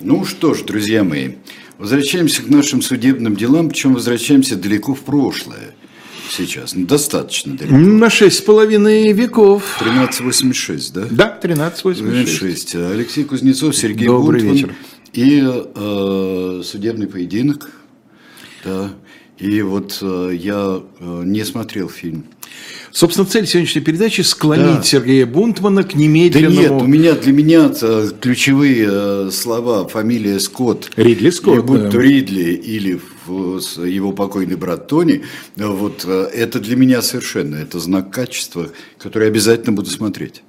[0.00, 1.32] Ну что ж, друзья мои,
[1.78, 5.74] возвращаемся к нашим судебным делам, причем возвращаемся далеко в прошлое
[6.36, 7.76] сейчас, ну, достаточно далеко.
[7.76, 9.62] На шесть с половиной веков.
[9.80, 11.06] 1386, да?
[11.10, 12.74] Да, 1386.
[12.74, 14.54] Алексей Кузнецов, Сергей Добрый Бунтман.
[14.54, 14.74] вечер.
[15.12, 17.70] И э, судебный поединок.
[18.64, 18.90] Да.
[19.38, 22.24] И вот э, я э, не смотрел фильм.
[22.96, 24.82] Собственно, цель сегодняшней передачи– склонить Да.
[24.82, 26.58] Сергея Бунтмана к Да немедленному...
[26.62, 30.90] нет, у меня для меня э, ключевые э, слова фамилия Скотт.
[30.96, 32.00] Ридли Скотт, И будь да.
[32.00, 32.98] Ридли или
[33.60, 35.24] с- его покойный брат Тони,
[35.58, 40.42] э, вот э, это для меня совершенно это знак качества, который обязательно буду смотреть.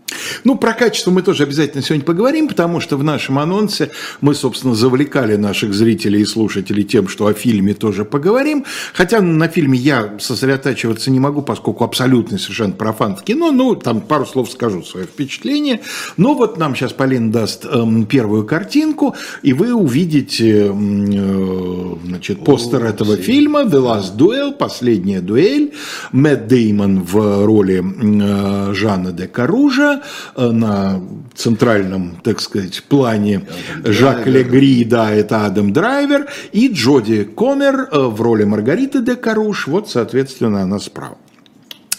[0.43, 4.75] Ну, про качество мы тоже обязательно сегодня поговорим, потому что в нашем анонсе мы, собственно,
[4.75, 8.65] завлекали наших зрителей и слушателей тем, что о фильме тоже поговорим.
[8.93, 13.51] Хотя на фильме я сосредотачиваться не могу, поскольку абсолютный совершенно профан в кино.
[13.51, 15.81] Ну, там пару слов скажу свое впечатление.
[16.15, 22.43] Но вот нам сейчас Полина даст эм, первую картинку, и вы увидите м, э, значит,
[22.43, 25.73] постер этого фильма «The Last Duel», «Последняя дуэль».
[26.11, 29.96] Мэтт Деймон в роли э, Жана де Каружа,
[30.35, 31.01] э, на
[31.35, 33.41] центральном, так сказать, плане
[33.83, 39.67] Жак Легри, да, это Адам Драйвер, и Джоди Комер э, в роли Маргариты де Каруш,
[39.67, 41.17] вот, соответственно, она справа.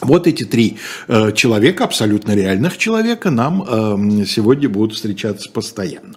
[0.00, 0.76] Вот эти три
[1.08, 6.14] э, человека, абсолютно реальных человека, нам э, сегодня будут встречаться постоянно.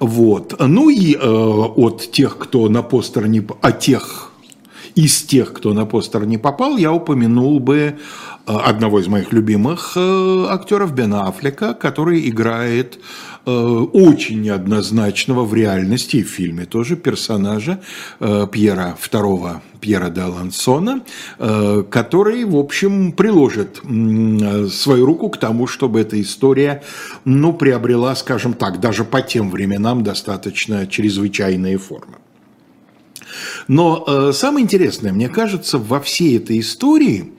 [0.00, 0.56] Вот.
[0.58, 3.46] Ну и э, от тех, кто на постер не...
[3.60, 4.32] О тех,
[4.96, 7.92] из тех, кто на постер не попал, я упомянул бы э,
[8.46, 12.98] одного из моих любимых э, актеров Бена Аффлека, который играет
[13.44, 17.78] э, очень неоднозначного в реальности и в фильме тоже персонажа
[18.18, 21.02] Пьера II, Пьера де Алансона,
[21.38, 23.82] э, который, в общем, приложит
[24.72, 26.82] свою руку к тому, чтобы эта история,
[27.26, 32.16] ну, приобрела, скажем так, даже по тем временам достаточно чрезвычайные формы.
[33.68, 37.32] Но э, самое интересное, мне кажется, во всей этой истории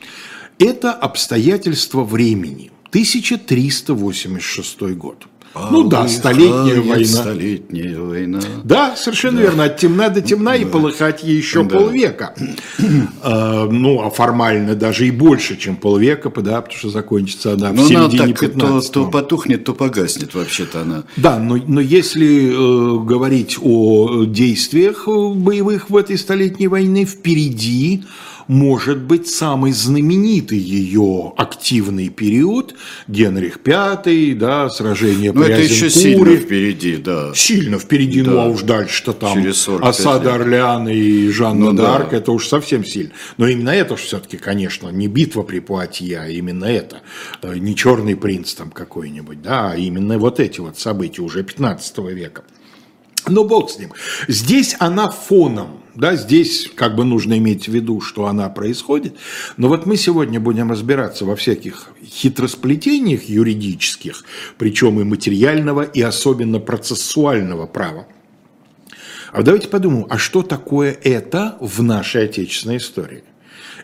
[0.59, 2.71] это обстоятельства времени.
[2.89, 5.27] 1386 год.
[5.71, 7.05] Ну да, столетняя война.
[7.05, 8.39] Столетняя война.
[8.63, 9.65] Да, совершенно верно.
[9.65, 11.77] От темна до темна и полыхать ей еще Да.
[11.77, 12.33] полвека.
[13.23, 17.75] Э, ну, а формально даже и больше, чем полвека, да, потому что закончится она в
[17.75, 21.03] Но она середине так то, 15 то потухнет, то погаснет вообще-то она.
[21.15, 28.03] Да, но, но если э, говорить о действиях э, боевых в этой столетней войне, впереди
[28.47, 32.75] может быть самый знаменитый ее активный период
[33.07, 37.31] Генрих V, да, сражение при это еще сильно впереди, да.
[37.35, 38.43] Сильно впереди, ну Да.
[38.43, 40.35] а уж дальше-то там Через 45 осада.
[40.35, 41.83] Орлеана и Жанна Ну да.
[41.99, 43.11] д'Арк, это уж совсем сильно.
[43.37, 47.01] Но именно это же все-таки, конечно, не битва при Пуатье, а именно это.
[47.41, 51.97] Э, Не черный принц там какой-нибудь, да, а именно вот эти вот события уже 15
[52.13, 52.43] века.
[53.27, 53.91] Но бог с ним.
[54.29, 59.15] Здесь она фоном, да, здесь как бы нужно иметь в виду, что она происходит.
[59.57, 64.23] Но вот мы сегодня будем разбираться во всяких хитросплетениях юридических,
[64.59, 68.05] причем и материального, и особенно процессуального права.
[69.31, 73.23] А давайте подумаем, а что такое это в нашей отечественной истории?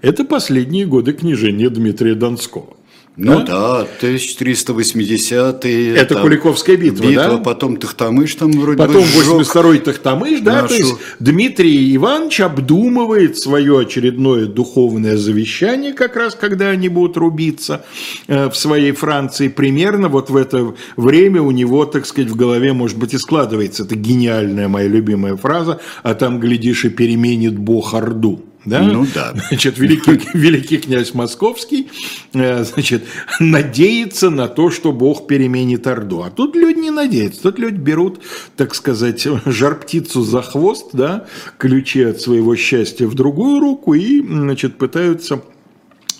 [0.03, 2.77] Это последние годы княжения Дмитрия Донского.
[3.15, 5.95] Ну да, 1380-е.
[5.95, 7.37] Это там Куликовская битва, да?
[7.37, 9.55] потом Тахтамыш там вроде Потом бы сжег.
[9.55, 16.35] 82-й Тахтамыш, да, нашу- то есть Дмитрий Иванович обдумывает свое очередное духовное завещание, как раз
[16.35, 17.85] когда они будут рубиться
[18.27, 22.73] э, в своей Франции, примерно вот в это время у него, так сказать, в голове,
[22.73, 27.93] может быть, и складывается эта гениальная моя любимая фраза, а там, глядишь, и переменит Бог
[27.93, 28.43] Орду.
[28.65, 28.81] Да?
[28.81, 29.33] Ну да.
[29.49, 31.89] Значит, великий, великий князь Московский,
[32.33, 33.03] э, значит,
[33.39, 36.21] надеется на то, что Бог переменит Орду.
[36.21, 37.41] А тут люди не надеются.
[37.43, 38.21] Тут люди берут,
[38.55, 41.25] так сказать, жар-птицу за хвост, да,
[41.57, 45.41] ключи от своего счастья в другую руку и, значит, пытаются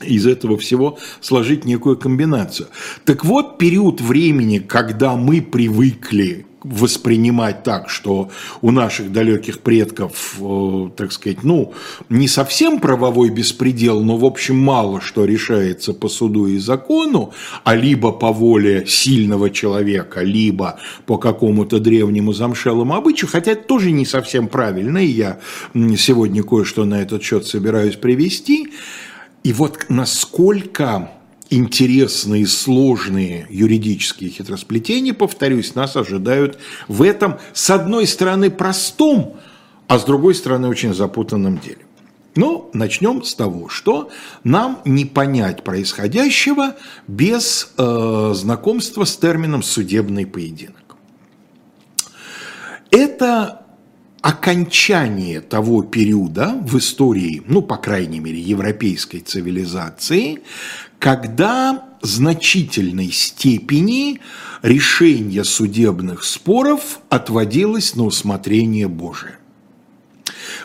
[0.02, 2.68] из этого всего сложить некую комбинацию.
[3.06, 8.30] Так вот, период времени, когда мы привыкли воспринимать так, что
[8.62, 11.73] у наших далеких предков, э, так сказать, ну,
[12.09, 17.34] не совсем правовой беспредел, но, в общем, мало что решается по суду и закону,
[17.64, 23.91] а либо по воле сильного человека, либо по какому-то древнему замшелому обычаю, хотя это тоже
[23.91, 25.40] не совсем правильно, и я
[25.97, 28.70] сегодня кое-что на этот счет собираюсь привести.
[29.43, 31.11] И вот насколько
[31.49, 36.57] интересные, сложные юридические хитросплетения, повторюсь, нас ожидают
[36.87, 39.37] в этом, с одной стороны, простом,
[39.87, 41.79] а с другой стороны, очень запутанном деле.
[42.35, 44.09] Ну, начнем с того, что
[44.43, 46.75] нам не понять происходящего
[47.07, 50.95] без э, знакомства с термином «судебный поединок».
[52.90, 53.63] Это
[54.23, 60.40] окончание того периода в истории, ну, по крайней мере, европейской цивилизации,
[60.97, 64.22] когда значительной степени
[64.61, 69.37] решение судебных споров отводилось на усмотрение Божие.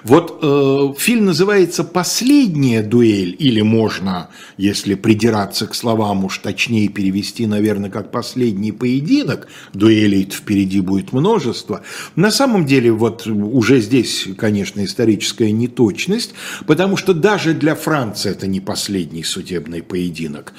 [0.05, 7.47] Вот э, фильм называется «Последняя дуэль», или можно, если придираться к словам, уж точнее перевести,
[7.47, 11.83] наверное, как «Последний поединок», дуэлей впереди будет множество.
[12.17, 16.35] На самом деле, вот уже здесь, конечно, историческая неточность,
[16.67, 20.53] потому что даже для Франции это не последний судебный поединок.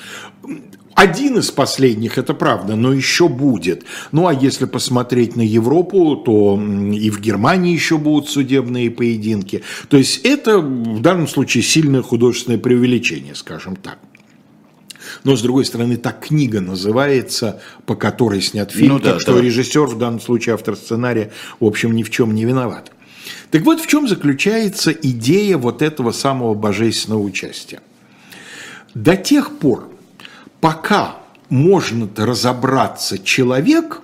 [0.96, 3.84] Один из последних, это правда, но еще будет.
[4.12, 9.64] Ну а если посмотреть на Европу, то и в Германии еще будут судебные поединки.
[9.88, 14.00] То есть это в данном случае сильное художественное преувеличение, скажем так.
[15.24, 19.34] Но, с другой стороны, так книга называется, по которой снят фильм, ну, да, так что
[19.34, 19.42] да.
[19.42, 22.92] режиссер, в данном случае автор сценария, в общем, ни в чем не виноват.
[23.52, 27.80] Так вот, в чем заключается идея вот этого самого божественного участия.
[28.94, 29.90] До тех пор,
[30.62, 31.18] пока
[31.50, 34.02] может разобраться человек,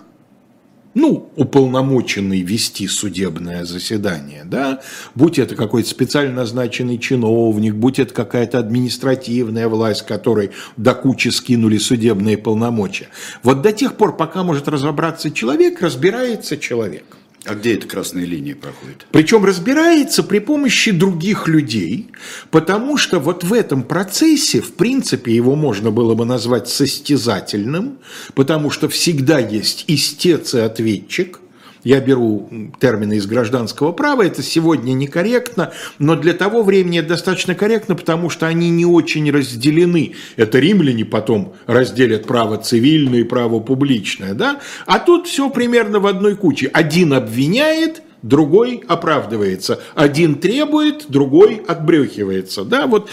[0.94, 4.82] ну, уполномоченный вести судебное заседание, да,
[5.14, 11.78] будь это какой-то специально назначенный чиновник, будь это какая-то административная власть, которой до кучи скинули
[11.78, 13.10] судебные полномочия.
[13.44, 17.18] Вот до тех пор, пока может разобраться человек, разбирается человек.
[17.46, 19.06] А где эта красная линия проходит?
[19.12, 22.10] Причем разбирается при помощи других людей,
[22.52, 28.00] потому что вот в этом процессе, в принципе, его можно было бы назвать состязательным,
[28.34, 31.40] потому что всегда есть истец и ответчик–
[31.86, 32.50] я беру
[32.82, 38.30] термины из гражданского права, это сегодня некорректно, но для того времени это достаточно корректно, потому
[38.30, 40.16] что они не очень разделены.
[40.36, 44.60] Это римляне потом разделят право цивильное и право публичное, да?
[44.88, 46.68] А тут все примерно в одной куче.
[46.74, 49.80] Один обвиняет, другой оправдывается.
[49.94, 52.66] Один требует, другой отбрехивается.
[52.66, 53.10] Да, вот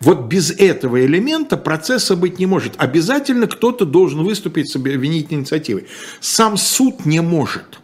[0.00, 2.72] вот без этого элемента процесса быть не может.
[2.78, 5.86] Обязательно кто-то должен выступить с обвинительной инициативой.
[6.20, 7.81] Сам суд не может.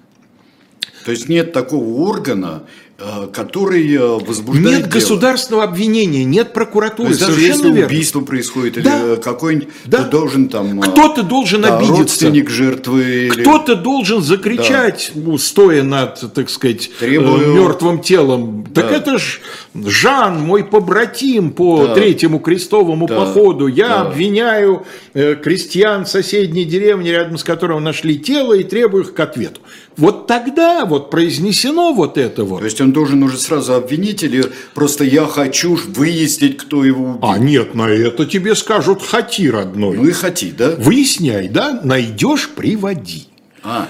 [1.05, 2.65] То есть нет такого органа,
[3.00, 5.00] Э, который э, возбуждает Нет дело.
[5.00, 7.11] государственного обвинения, нет прокуратуры.
[7.11, 7.87] То есть даже если верно.
[7.87, 9.12] убийство происходит, да.
[9.12, 9.99] или какой-нибудь, да.
[9.99, 10.81] кто должен там...
[10.81, 12.00] Э, Кто-то должен да, обидеться.
[12.00, 13.31] Родственник жертвы.
[13.31, 13.81] Кто-то или...
[13.81, 15.39] должен закричать, да.
[15.39, 17.55] стоя над, так сказать, Требую...
[17.55, 18.67] мертвым телом.
[18.69, 18.83] Да.
[18.83, 19.43] Так это ж
[19.87, 21.95] Жан, мой побратим по да.
[21.95, 23.17] третьему крестовому да.
[23.17, 23.67] походу.
[23.67, 24.01] Я да.
[24.03, 29.61] обвиняю крестьян соседней деревни, рядом с которым нашли тело, и требую их к ответу.
[29.97, 32.61] Вот тогда вот произнесено вот это вот.
[32.61, 34.45] То есть он должен уже сразу обвинить или
[34.75, 37.19] просто я хочу выяснить, кто его убил?
[37.23, 39.97] А нет, на это тебе скажут хати, родной.
[39.97, 40.77] Ну и хати, да?
[40.79, 41.81] Выясняй, да?
[41.83, 43.25] Найдешь, приводи.
[43.65, 43.89] А.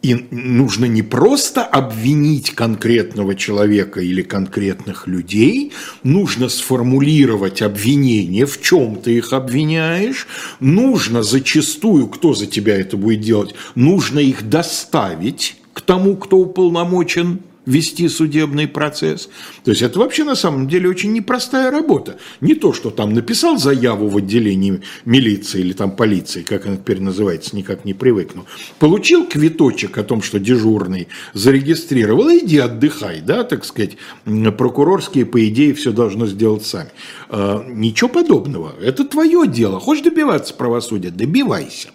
[0.00, 5.72] И нужно не просто обвинить конкретного человека или конкретных людей,
[6.04, 10.28] нужно сформулировать обвинение, в чем ты их обвиняешь,
[10.60, 17.40] нужно зачастую, кто за тебя это будет делать, нужно их доставить к тому, кто уполномочен
[17.68, 19.28] вести судебный процесс.
[19.62, 22.18] То есть это вообще на самом деле очень непростая работа.
[22.40, 27.00] Не то, что там написал заяву в отделении милиции или там полиции, как она теперь
[27.00, 28.46] называется, никак не привыкну.
[28.78, 33.98] Получил квиточек о том, что дежурный зарегистрировал, иди отдыхай, да, так сказать.
[34.24, 36.90] Прокурорские, по идее, все должно сделать сами.
[37.28, 38.72] А, ничего подобного.
[38.80, 39.78] Это твое дело.
[39.78, 41.10] Хочешь добиваться правосудия?
[41.10, 41.90] Добивайся.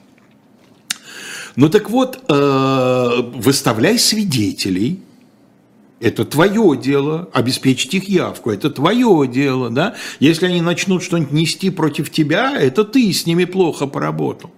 [1.55, 4.99] Ну так вот, э, выставляй свидетелей,
[6.03, 9.95] это твое дело, обеспечить их явку, это твое дело, да.
[10.19, 14.51] Если они начнут что-нибудь нести против тебя, это ты с ними плохо поработал.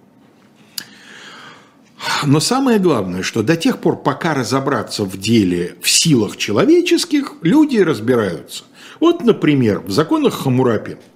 [2.24, 7.78] Но самое главное, что до тех пор, пока разобраться в деле в силах человеческих, люди
[7.78, 8.64] разбираются.
[8.98, 10.96] Вот, например, в законах Хамурапи–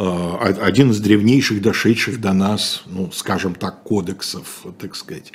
[0.00, 5.32] один из древнейших, дошедших до нас, ну, скажем так, кодексов, так сказать,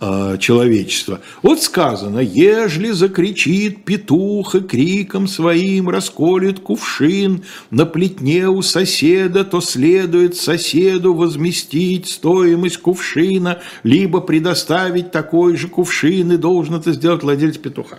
[0.00, 1.20] э, человечества.
[1.42, 9.60] Вот сказано, ежели закричит петух и криком своим расколет кувшин на плетне у соседа, то
[9.60, 17.58] следует соседу возместить стоимость кувшина, либо предоставить такой же кувшин, и должен это сделать владелец
[17.58, 17.98] петуха.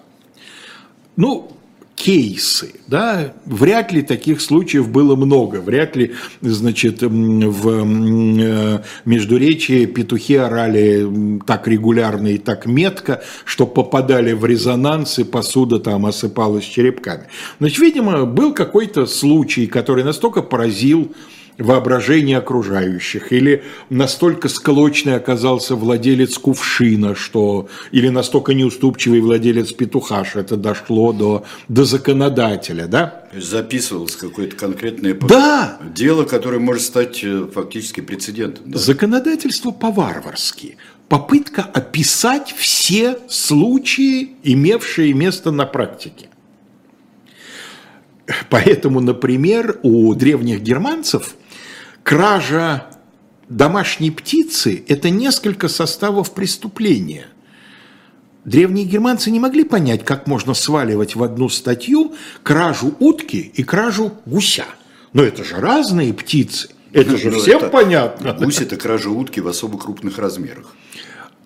[1.15, 1.56] Ну,
[1.97, 10.35] кейсы, да, вряд ли таких случаев было много, вряд ли, значит, в э, Междуречии петухи
[10.35, 17.23] орали так регулярно и так метко, что попадали в резонанс и посуда там осыпалась черепками.
[17.59, 21.11] Значит, видимо, был какой-то случай, который настолько поразил
[21.57, 30.39] воображение окружающих, или настолько склочный оказался владелец кувшина, что, или настолько неуступчивый владелец петуха, что
[30.39, 33.23] это дошло до, до законодателя, да?
[33.33, 35.79] Записывалось какое-то конкретное да!
[35.95, 38.71] дело, которое может стать э, фактически прецедентом.
[38.71, 38.77] Да?
[38.77, 40.77] Законодательство по-варварски.
[41.09, 46.29] Попытка описать все случаи, имевшие место на практике.
[48.49, 51.35] Поэтому, например, у древних германцев–
[52.07, 52.85] кража
[53.49, 57.27] домашней птицы– это несколько составов преступления.
[58.45, 64.13] Древние германцы не могли понять, как можно сваливать в одну статью кражу утки и кражу
[64.25, 64.67] гуся.
[65.11, 66.69] Но это же разные птицы.
[66.93, 68.31] Это же ну, всем это, понятно.
[68.31, 70.73] Гусь– это кража утки в особо крупных размерах.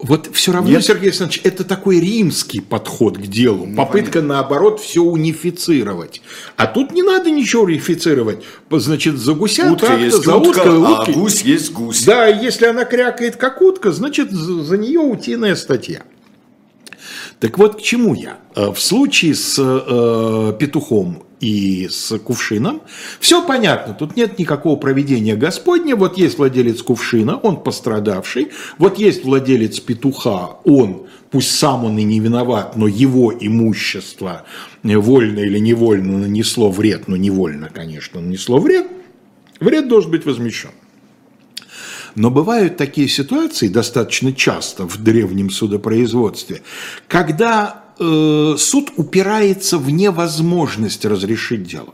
[0.04, 0.84] Вот все равно, Нет?
[0.84, 3.66] Сергей Александрович, это такой римский подход к делу.
[3.68, 4.36] Ну, Попытка, понятно.
[4.36, 6.22] наоборот, все унифицировать.
[6.58, 8.44] А тут не надо ничего унифицировать.
[8.72, 11.12] Значит, за гуся утка есть за утка, уткой, а утки.
[11.12, 12.04] гусь есть гусь.
[12.04, 16.02] Да, если она крякает как утка, значит, за нее утиная статья.
[17.40, 18.38] Так вот, к чему я?
[18.56, 22.82] Э, в случае с э, петухом и с кувшином,
[23.20, 29.26] все понятно, тут нет никакого проведения Господня, вот есть владелец кувшина, он пострадавший, вот есть
[29.26, 34.46] владелец петуха, он, пусть сам он и не виноват, но его имущество
[34.84, 38.88] вольно или невольно нанесло вред, но невольно, конечно, нанесло вред,
[39.60, 40.70] вред должен быть возмещен.
[42.14, 46.62] Но бывают такие ситуации достаточно часто в древнем судопроизводстве,
[47.08, 51.94] когда э, суд упирается в невозможность разрешить дело.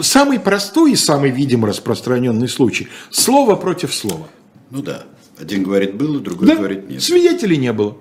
[0.00, 4.28] Самый простой и самый, видимо, распространенный случай– слово против слова.
[4.70, 5.04] Ну да.
[5.38, 7.02] Один говорит было, другой да, говорит нет.
[7.02, 7.96] Свидетелей не было.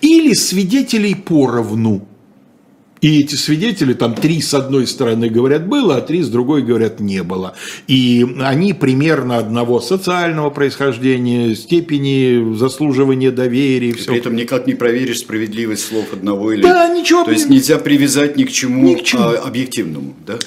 [0.00, 2.06] Или свидетелей поровну.
[3.00, 7.00] И эти свидетели, там три с одной стороны говорят было, а три с другой говорят
[7.00, 7.54] не было.
[7.86, 13.90] И они примерно одного социального происхождения, степени заслуживания доверия.
[13.90, 14.10] И все.
[14.10, 16.62] При этом никак не проверишь справедливость слов одного или...
[16.62, 17.24] Да, ничего.
[17.24, 19.22] То есть нельзя привязать ни к чему, ни к чему.
[19.22, 20.14] А, объективному.
[20.26, 20.38] Да?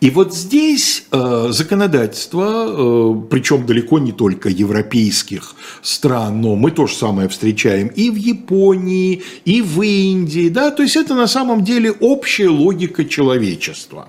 [0.00, 6.86] И вот здесь э, законодательство, э, причем далеко не только европейских стран, но мы то
[6.86, 10.48] же самое встречаем и в Японии, и в Индии.
[10.48, 10.70] Да?
[10.70, 14.08] То есть это на самом деле общая логика человечества.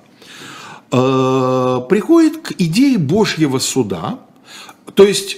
[0.91, 4.19] Э, приходит к идее Божьего суда,
[4.93, 5.37] то есть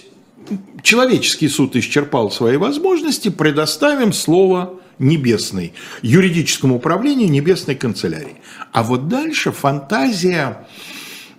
[0.81, 8.37] человеческий суд исчерпал свои возможности, предоставим слово небесной, юридическому управлению небесной канцелярии.
[8.71, 10.67] А вот дальше фантазия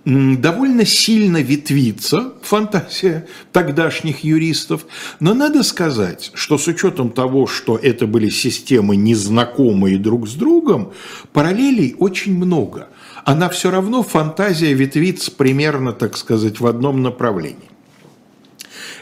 [0.05, 4.85] довольно сильно ветвится, фантазия тогдашних юристов,
[5.19, 10.93] но надо сказать, что с учетом того, что это были системы незнакомые друг с другом,
[11.33, 12.89] параллелей очень много.
[13.23, 17.69] Она все равно, фантазия ветвится примерно, так сказать, в одном направлении.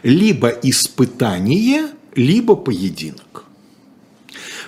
[0.03, 3.43] Либо испытание, либо поединок.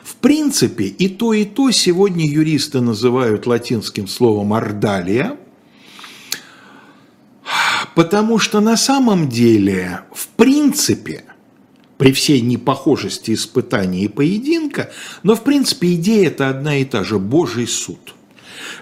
[0.04, 5.38] В принципе, и то, и то сегодня юристы называют латинским словом «ордалия»,
[7.94, 11.24] Потому что на самом деле, в принципе,
[11.98, 14.92] при всей непохожести испытания и поединка,
[15.24, 18.16] но в принципе идея это одна и та же– Божий суд.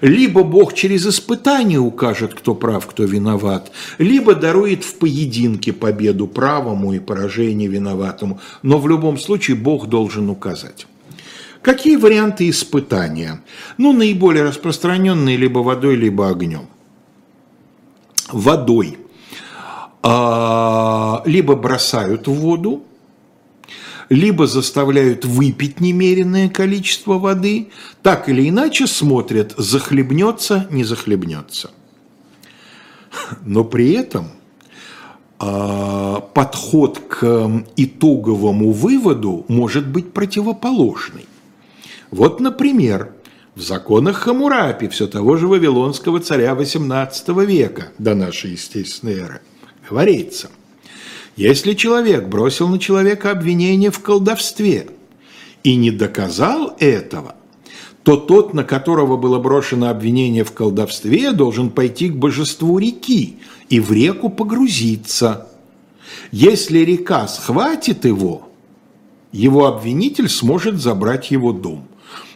[0.01, 6.93] Либо Бог через испытание укажет, кто прав, кто виноват, либо дарует в поединке победу правому
[6.93, 10.87] и поражение виноватому, но в любом случае Бог должен указать.
[11.61, 13.41] Какие варианты испытания?
[13.77, 16.67] Ну, наиболее распространенные либо водой, либо огнем.
[18.31, 18.97] Водой–
[20.05, 22.83] а, либо бросают в воду,
[24.09, 27.69] либо заставляют выпить немеренное количество воды,
[28.01, 31.71] так или иначе смотрят, захлебнется, не захлебнется.
[33.45, 34.27] Но при этом
[35.39, 41.25] а, подход к итоговому выводу может быть противоположный.
[42.11, 43.13] Вот, например,
[43.55, 49.41] в законах Хамурапи, все того же вавилонского царя XVIII века до нашей естественной эры–
[49.89, 50.49] говорится,
[51.35, 54.87] если человек бросил на человека обвинение в колдовстве
[55.63, 57.35] и не доказал этого,
[58.03, 63.37] то тот, на которого было брошено обвинение в колдовстве, должен пойти к божеству реки
[63.69, 65.47] и в реку погрузиться.
[66.31, 68.49] Если река схватит его,
[69.31, 71.87] его обвинитель сможет забрать его дом.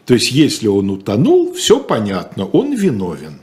[0.07, 3.41] То есть, если он утонул, все понятно, он виновен.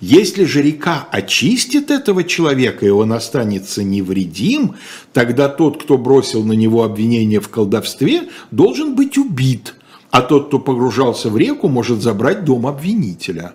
[0.00, 4.76] Если же река очистит этого человека, и он останется невредим,
[5.12, 9.74] тогда тот, кто бросил на него обвинение в колдовстве, должен быть убит,
[10.12, 13.54] а тот, кто погружался в реку, может забрать дом обвинителя.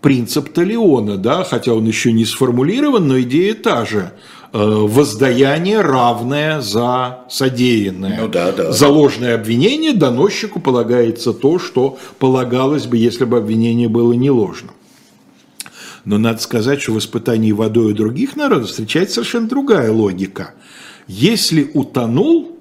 [0.00, 4.12] принцип Талиона, да, хотя он еще не сформулирован, но идея та же
[4.56, 8.20] воздаяние равное за содеянное.
[8.22, 8.72] Ну, да, да.
[8.72, 14.72] За ложное обвинение доносчику полагается то, что полагалось бы, если бы обвинение было не ложным.
[16.04, 20.54] Но надо сказать, что в испытании водой у других народов встречается совершенно другая логика.
[21.08, 22.56] Если утонул,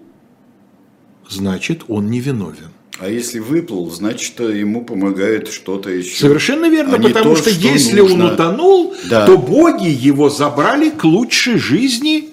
[1.29, 2.75] значит он невиновен.
[2.99, 6.17] А если выплыл, значит, ему помогает что-то еще.
[6.17, 8.25] Совершенно верно, а потому то, что, что если нужно.
[8.27, 9.25] он утонул, Да.
[9.25, 12.29] то боги его забрали к лучшей жизни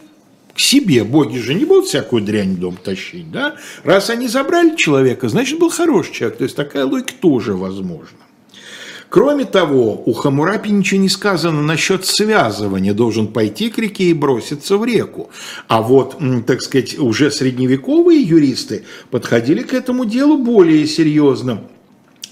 [0.54, 1.02] к себе.
[1.02, 3.56] Боги же не будут всякую дрянь в дом тащить, да?
[3.82, 6.38] Раз они забрали человека, значит, был хороший человек.
[6.38, 8.18] То есть такая логика тоже возможна.
[9.12, 12.94] Кроме того, у Хамурапи ничего не сказано насчет связывания.
[12.94, 15.28] Должен пойти к реке и броситься в реку.
[15.68, 16.16] А вот,
[16.46, 21.60] так сказать, уже средневековые юристы подходили к этому делу более серьезно.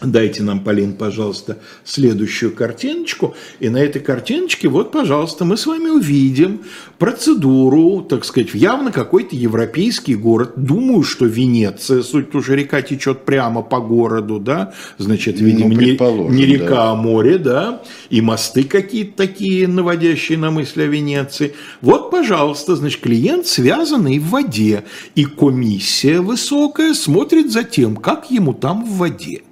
[0.03, 3.35] Дайте нам, Полин, пожалуйста, следующую картиночку.
[3.59, 6.63] И на этой картиночке, вот, пожалуйста, мы с вами увидим
[6.99, 10.53] процедуру, так сказать, явно какой-то европейский город.
[10.57, 15.77] Думаю, что Венеция, суть уже река течет прямо по городу, да, значит, Ну, видимо, не,
[15.77, 16.91] предположим, не река, да.
[16.93, 21.55] а море, да, и мосты какие-то такие, наводящие на мысли о Венеции.
[21.83, 28.55] Вот, пожалуйста, значит, клиент связанный в воде, и комиссия высокая смотрит за тем, как ему
[28.55, 29.43] там в воде.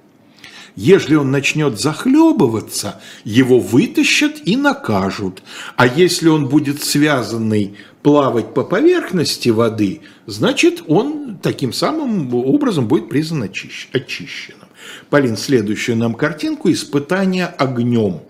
[0.81, 5.43] Если он начнет захлебываться, его вытащат и накажут.
[5.75, 13.09] А если он будет связанный плавать по поверхности воды, значит, он таким самым образом будет
[13.09, 14.69] признан очищ- очищенным.
[15.09, 18.21] Полин, следующую нам картинку «Испытание огнем».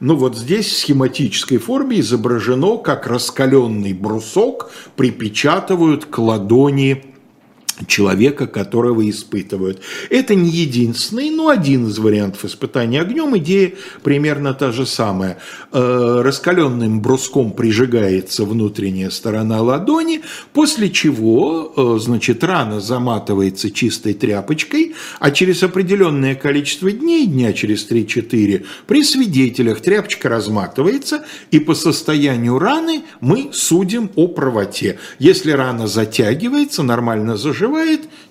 [0.00, 7.15] Ну вот здесь в схематической форме изображено, как раскаленный брусок припечатывают к ладони
[7.86, 9.80] человека, которого испытывают.
[10.10, 13.36] Это не единственный, но один из вариантов испытания огнем.
[13.38, 15.38] Идея примерно та же самая.
[15.72, 24.94] Э, Раскаленным бруском прижигается внутренняя сторона ладони, после чего, э, значит, рана заматывается чистой тряпочкой,
[25.20, 32.58] а через определенное количество дней, дня через 3-4, при свидетелях тряпочка разматывается, и по состоянию
[32.58, 34.98] раны мы судим о правоте.
[35.18, 37.65] Если рана затягивается, нормально заживает,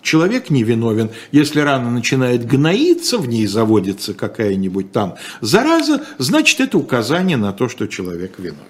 [0.01, 1.11] человек невиновен.
[1.31, 7.69] Если рана начинает гноиться, в ней заводится какая-нибудь там зараза, значит, это указание на то,
[7.69, 8.63] что человек виновен.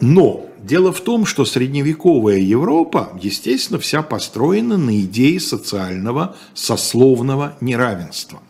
[0.00, 8.40] Но дело в том, что средневековая Европа, естественно, вся построена на идее социального сословного неравенства.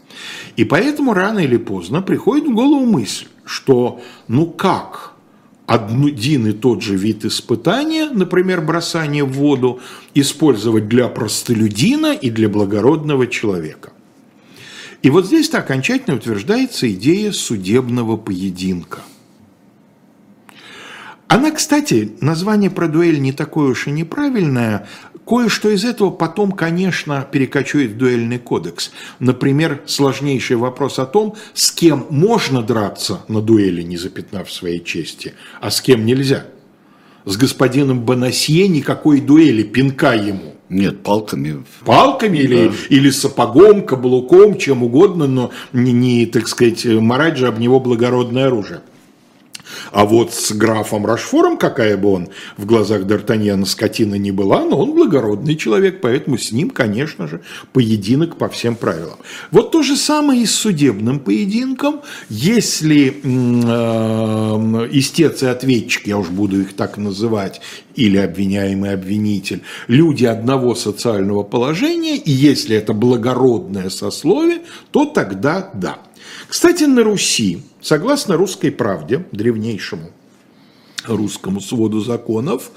[0.56, 5.13] И поэтому рано или поздно приходит в голову мысль, что ну как
[5.66, 9.80] один и тот же вид испытания, например, бросание в воду,
[10.14, 13.92] использовать для простолюдина и для благородного человека.
[15.02, 19.00] И вот здесь-то окончательно утверждается идея судебного поединка–
[21.34, 24.86] она, кстати, название про дуэль не такое уж и неправильное.
[25.26, 28.90] Кое-что из этого потом, конечно, перекочует в дуэльный кодекс.
[29.20, 35.34] Например, сложнейший вопрос о том, с кем можно драться на дуэли, не запятнав своей чести,
[35.60, 36.46] а с кем нельзя.
[37.24, 40.56] С господином Бонасье никакой дуэли, пинка ему.
[40.68, 41.64] Нет, палками.
[41.84, 47.58] Палками или, или сапогом, каблуком, чем угодно, но не, не, так сказать, марать же об
[47.58, 48.80] него благородное оружие.
[49.92, 54.78] А вот с графом Рашфором, какая бы он в глазах Д'Артаньяна скотина не была, но
[54.78, 57.40] он благородный человек, поэтому с ним, конечно же,
[57.72, 59.18] поединок по всем правилам.
[59.50, 62.02] Вот то же самое и с судебным поединком.
[62.28, 67.60] Если э, истец и ответчик, я уж буду их так называть,
[67.94, 75.98] или обвиняемый обвинитель, люди одного социального положения, и если это благородное сословие, то тогда да.
[76.54, 80.12] Кстати, на Руси, согласно русской правде, древнейшему
[81.04, 82.70] русскому своду законов,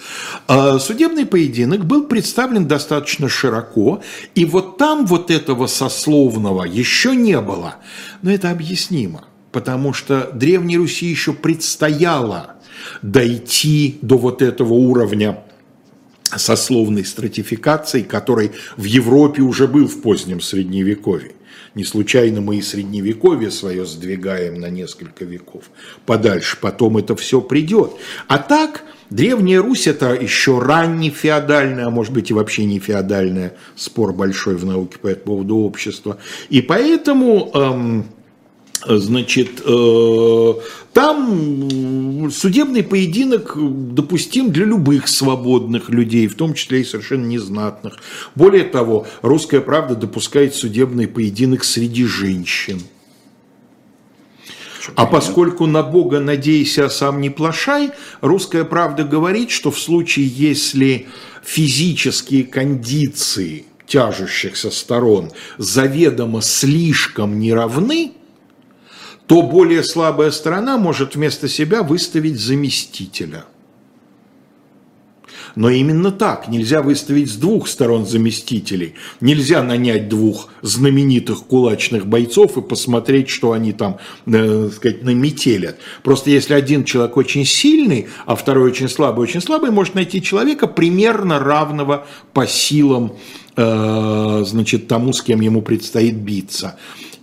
[0.80, 4.02] судебный поединок был представлен достаточно широко,
[4.34, 7.76] и вот там вот этого сословного еще не было.
[8.24, 12.56] Но это объяснимо, потому что Древней Руси еще предстояло
[13.04, 15.44] дойти до вот этого уровня
[16.24, 21.34] сословной стратификации, который в Европе уже был в позднем Средневековье.
[21.78, 25.66] Не случайно мы и средневековье свое сдвигаем на несколько веков
[26.08, 27.92] подальше, потом это все придет.
[28.28, 33.54] А так, Древняя Русь это еще ранне феодальная, а может быть и вообще не феодальная,
[33.76, 36.18] спор большой в науке по этому поводу общества.
[36.50, 38.06] И поэтому эм,
[38.86, 40.54] Значит, э,
[40.94, 47.98] там судебный поединок допустим для любых свободных людей, в том числе и совершенно незнатных.
[48.36, 52.82] Более того, русская правда допускает судебный поединок среди женщин.
[54.96, 60.28] А поскольку на Бога надейся, а сам не плашай, русская правда говорит, что в случае,
[60.28, 61.08] если
[61.44, 68.14] физические кондиции тяжущихся сторон заведомо слишком неравны,
[69.28, 73.46] то более слабая сторона может вместо себя выставить заместителя.
[75.56, 78.94] Но именно так, нельзя выставить с двух сторон заместителей.
[79.22, 85.78] Нельзя нанять двух знаменитых кулачных бойцов и посмотреть, что они там, э, сказать, наметелят.
[86.04, 90.68] Просто если один человек очень сильный, а второй очень слабый, очень слабый, может найти человека
[90.68, 93.14] примерно равного по силам
[93.56, 96.78] э, значит, тому, с кем ему предстоит биться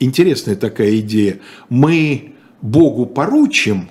[0.04, 1.40] интересная такая идея.
[1.68, 3.88] Мы Богу поручим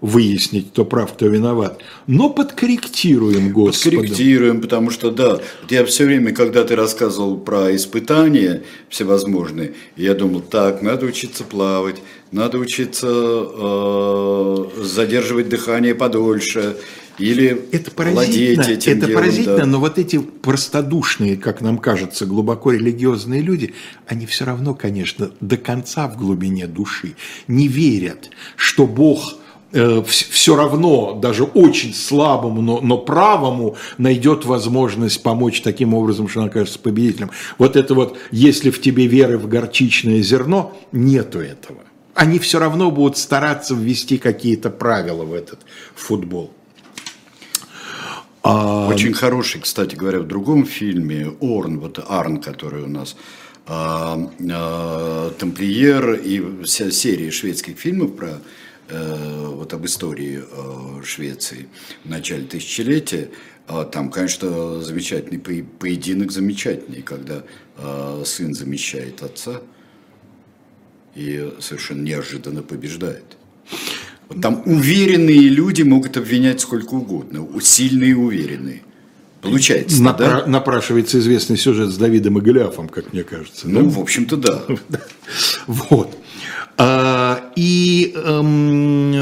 [0.00, 3.96] выяснить, кто прав, кто виноват, но подкорректируем Господа.
[3.96, 10.42] Подкорректируем, потому что, да, я все время, когда ты рассказывал про испытания всевозможные, я думал,
[10.42, 11.96] так, надо учиться плавать,
[12.30, 16.76] надо учиться э, задерживать дыхание подольше,
[17.18, 19.66] или это поразительно, этим это делом, поразительно, да.
[19.66, 23.74] но вот эти простодушные, как нам кажется, глубоко религиозные люди,
[24.06, 27.14] они все равно, конечно, до конца в глубине души
[27.48, 29.36] не верят, что Бог
[29.72, 36.40] э, все равно, даже очень слабому, но, но правому, найдет возможность помочь таким образом, что
[36.40, 37.30] он окажется победителем.
[37.58, 41.80] Вот это вот, если в тебе веры в горчичное зерно, нету этого.
[42.14, 45.60] Они все равно будут стараться ввести какие-то правила в этот
[45.94, 46.50] футбол.
[48.48, 48.86] А...
[48.86, 53.16] Очень хороший, кстати говоря, в другом фильме Орн, вот Арн, который у нас
[53.66, 58.38] а, а, Тамплиер и вся серия шведских фильмов про
[58.88, 61.68] а, вот об истории а, Швеции
[62.04, 63.30] в начале тысячелетия.
[63.66, 67.42] А, там, конечно, замечательный поединок, замечательный, когда
[67.76, 69.60] а, сын замещает отца
[71.16, 73.36] и совершенно неожиданно побеждает.
[74.40, 78.82] Там уверенные люди могут обвинять сколько угодно, сильные и уверенные.
[79.40, 80.46] Получается, Напра- да?
[80.46, 83.68] Напрашивается известный сюжет с Давидом и Голиафом, как мне кажется.
[83.68, 83.88] Ну, да?
[83.88, 84.62] в общем-то, да.
[85.66, 86.16] Вот.
[86.78, 89.12] А, и эм,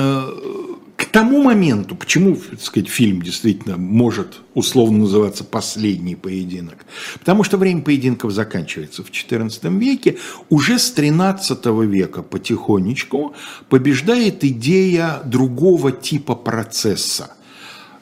[1.14, 6.84] тому моменту, почему, так сказать, фильм действительно может условно называться «Последний поединок»,
[7.20, 10.18] потому что время поединков заканчивается в XIV веке,
[10.50, 13.32] уже с XIII века потихонечку
[13.68, 17.36] побеждает идея другого типа процесса,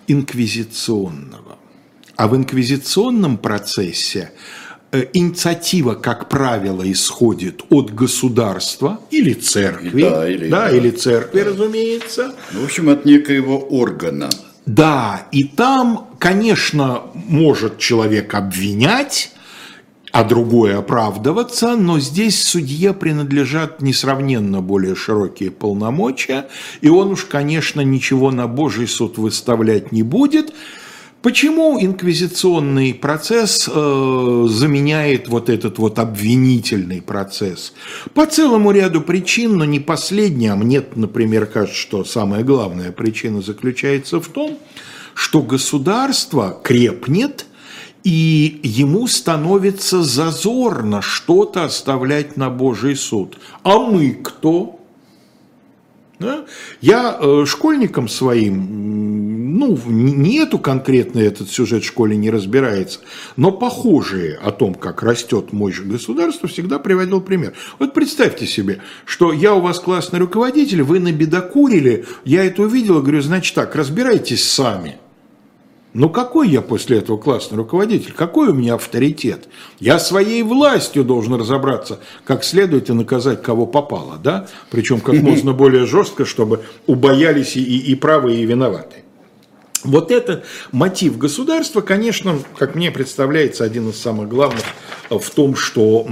[0.06, 1.58] инквизиционного.
[2.16, 4.32] А в инквизиционном процессе
[5.12, 10.76] инициатива, как правило, исходит от государства или церкви, да, или, да, да.
[10.76, 11.50] или церкви, да.
[11.50, 12.34] разумеется.
[12.52, 14.28] Ну, в общем, от некоего органа.
[14.66, 19.32] Да, и там, конечно, может человек обвинять,
[20.12, 26.48] а другое оправдываться, но здесь судье принадлежат несравненно более широкие полномочия,
[26.82, 30.52] и он уж, конечно, ничего на Божий суд выставлять не будет,
[31.22, 37.74] Почему инквизиционный процесс э, заменяет вот этот вот обвинительный процесс?
[38.12, 43.40] По целому ряду причин, но не последняя, а мне, например, кажется, что самая главная причина
[43.40, 44.58] заключается в том,
[45.14, 47.46] что государство крепнет,
[48.02, 53.38] и ему становится зазорно что-то оставлять на Божий суд.
[53.62, 54.81] А мы кто?
[56.22, 56.44] Да?
[56.80, 63.00] Я э, школьникам своим, ну, не эту конкретно этот сюжет в школе не разбирается,
[63.36, 67.54] но похожие о том, как растет мощь государства, всегда приводил пример.
[67.80, 73.20] Вот представьте себе, что я у вас классный руководитель, вы набедокурили, я это увидел, говорю,
[73.20, 74.98] значит так, разбирайтесь сами.
[75.94, 78.12] Ну какой я после этого классный руководитель?
[78.12, 79.48] Какой у меня авторитет?
[79.78, 84.48] Я своей властью должен разобраться, как следует и наказать кого попало, да?
[84.70, 89.02] Причем как можно более жестко, чтобы убоялись и, и правые, и виноватые.
[89.84, 94.62] Вот это мотив государства, конечно, как мне представляется, один из самых главных
[95.18, 96.06] в том, что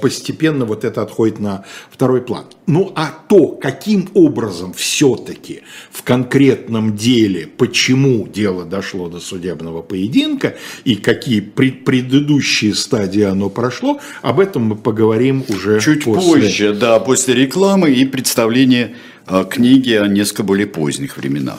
[0.00, 2.44] постепенно вот это отходит на второй план.
[2.66, 10.56] Ну а то, каким образом все-таки в конкретном деле, почему дело дошло до судебного поединка
[10.84, 16.32] и какие предыдущие стадии оно прошло, об этом мы поговорим уже Чуть после.
[16.32, 18.94] позже, да, после рекламы и представления
[19.26, 21.58] а, книги о несколько более поздних временах.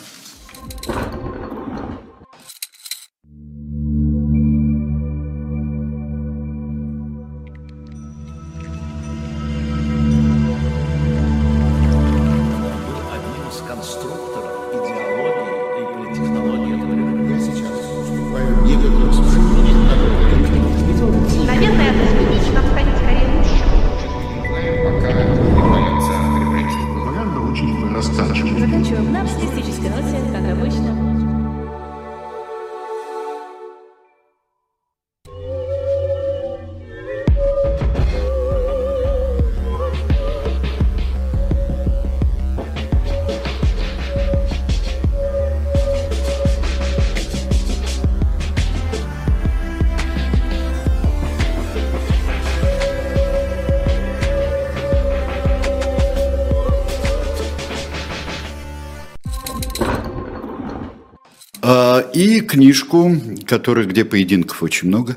[62.51, 63.15] Книжку,
[63.47, 65.15] которая, где поединков очень много,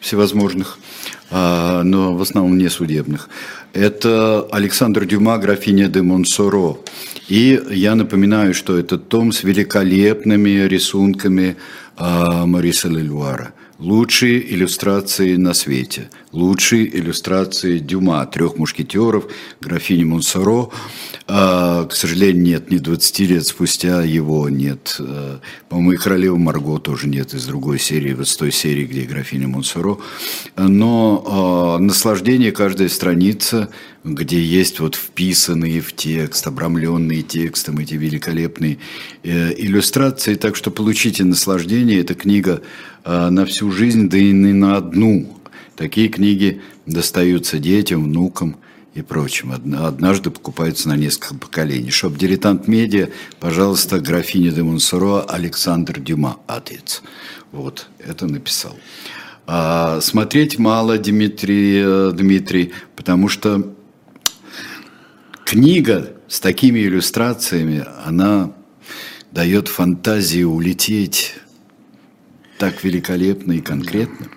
[0.00, 0.78] всевозможных,
[1.30, 3.28] а, но в основном не судебных.
[3.72, 6.78] Это Александр Дюма, графиня де Монсоро.
[7.28, 11.56] И я напоминаю, что это том с великолепными рисунками
[11.96, 13.52] а, Мариса Лелюара.
[13.82, 16.08] Лучшие иллюстрации на свете.
[16.30, 19.24] Лучшие иллюстрации Дюма, трех мушкетеров,
[19.60, 20.68] графини Монсоро.
[21.26, 24.98] А, к сожалению, нет, не 20 лет спустя его нет.
[25.00, 29.48] А, по-моему, и королева Марго тоже нет из другой серии, вот той серии, где графиня
[29.48, 29.98] Монсоро.
[30.56, 33.68] Но а, наслаждение каждая страница,
[34.04, 38.78] где есть вот вписанные в текст, обрамленные текстом эти великолепные
[39.22, 40.34] э, иллюстрации.
[40.34, 42.00] Так что получите наслаждение.
[42.00, 42.62] Эта книга
[43.04, 45.38] а, на всю жизнь, да и не на одну.
[45.76, 48.56] Такие книги достаются детям, внукам
[48.94, 49.52] и прочим.
[49.52, 51.90] Однажды покупаются на несколько поколений.
[51.90, 53.08] Shop «Дилетант Медиа»,
[53.40, 57.02] пожалуйста, графиня де Монсоро, Александр Дюма, отец.
[57.52, 58.76] Вот, это написал.
[59.46, 63.74] А смотреть мало, Дмитрий, э, Дмитрий, потому что
[65.52, 68.52] книга с такими иллюстрациями, она
[69.32, 71.34] дает фантазии улететь
[72.58, 74.28] так великолепно и конкретно.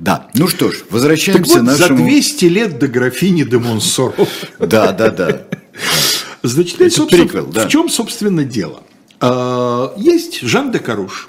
[0.00, 1.98] Да, ну что ж, возвращаемся так вот, нашему...
[1.98, 4.14] за 200 лет до графини де Монсоро.
[4.58, 5.42] Да, да, да.
[6.42, 7.66] Значит, Это приквел, да.
[7.66, 8.82] в чем, собственно, дело?
[9.20, 11.28] А, есть Жан де Каруш,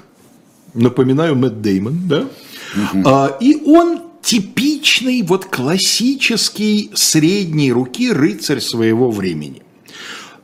[0.74, 2.26] напоминаю, Мэтт Деймон, да?
[2.74, 3.08] Угу.
[3.40, 9.62] И он типичный, вот классический средней руки рыцарь своего времени.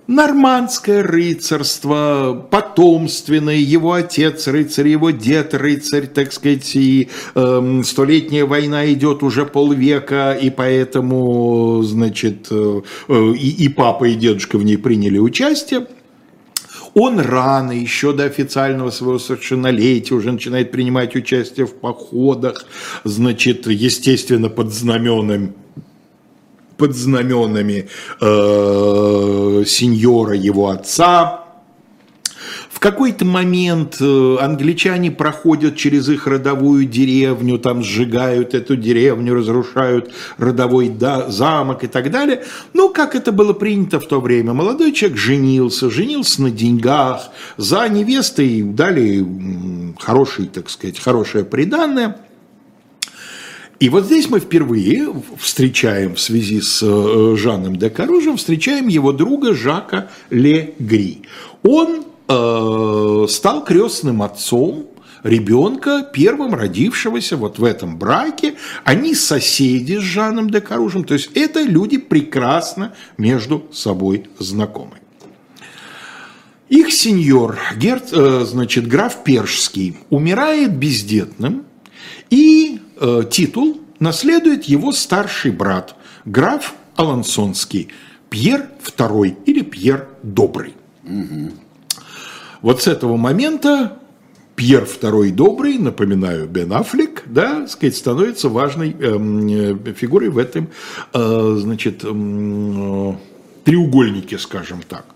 [0.07, 8.93] Нормандское рыцарство, потомственное, его отец рыцарь, его дед рыцарь, так сказать, и э, столетняя война
[8.93, 14.79] идет уже полвека, и поэтому, значит, э, э, и, и папа, и дедушка в ней
[14.79, 15.87] приняли участие.
[16.95, 22.67] Он рано, еще до официального своего совершеннолетия, уже начинает принимать участие в походах,
[23.05, 25.53] значит, естественно, под знаменами
[26.77, 27.89] под знаменами
[28.23, 31.45] э, сеньора его отца,
[32.81, 40.93] какой-то момент э, англичане проходят через их родовую деревню, там сжигают эту деревню, разрушают родовой
[41.29, 42.43] замок и так далее.
[42.73, 44.55] Ну, как это было принято в то время.
[44.55, 49.25] Молодой человек женился, женился на деньгах, за невестой дали
[49.99, 52.17] хороший, так сказать, хорошее приданное–
[53.81, 59.11] и вот здесь мы впервые встречаем в связи с э, Жаном де Каружем, встречаем его
[59.11, 61.23] друга Жака Легри.
[61.63, 64.87] Он э, стал крестным отцом
[65.23, 68.55] ребенка, первым родившегося вот в этом браке.
[68.85, 74.97] Они соседи с Жаном де Каружем, то есть это люди прекрасно между собой знакомы.
[76.69, 81.65] Их сеньор, герц, э, значит, граф Першский, умирает бездетным,
[82.31, 87.89] и э, титул наследует его старший брат, граф Алансонский,
[88.31, 90.75] Пьер II или Пьер Добрый.
[91.05, 91.51] Угу.
[92.63, 93.99] Вот с этого момента
[94.55, 100.69] Пьер II Добрый, напоминаю, Бен Аффлек, да, сказать, становится важной эм, э, фигурой в этом,
[101.15, 103.15] э, значит, э,
[103.65, 105.07] треугольнике, скажем так.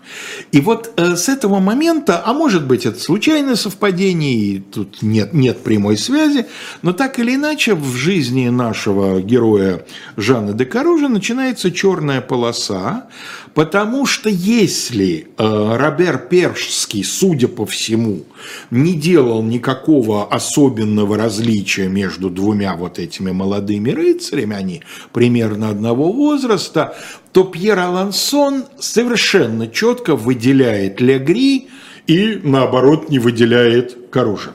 [0.51, 5.33] И вот э, с этого момента, а может быть это случайное совпадение, и тут нет,
[5.33, 6.45] нет прямой связи,
[6.81, 9.85] но так или иначе в жизни нашего героя
[10.17, 13.07] Жана де Каружа начинается черная полоса,
[13.55, 18.23] потому что если э, Робер Першский, судя по всему,
[18.69, 26.97] не делал никакого особенного различия между двумя вот этими молодыми рыцарями, они примерно одного возраста,
[27.31, 31.69] то Пьер Алансон совершенно четко выделяет Легри
[32.07, 34.51] и, наоборот, не выделяет Каружа.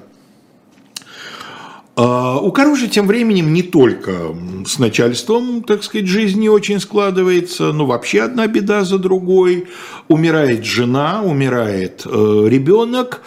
[2.03, 4.35] А, у Каружа тем временем не только
[4.67, 9.67] с начальством, так сказать, жизнь не очень складывается, но вообще одна беда за другой.
[10.09, 13.21] Умирает жена, умирает э, ребенок.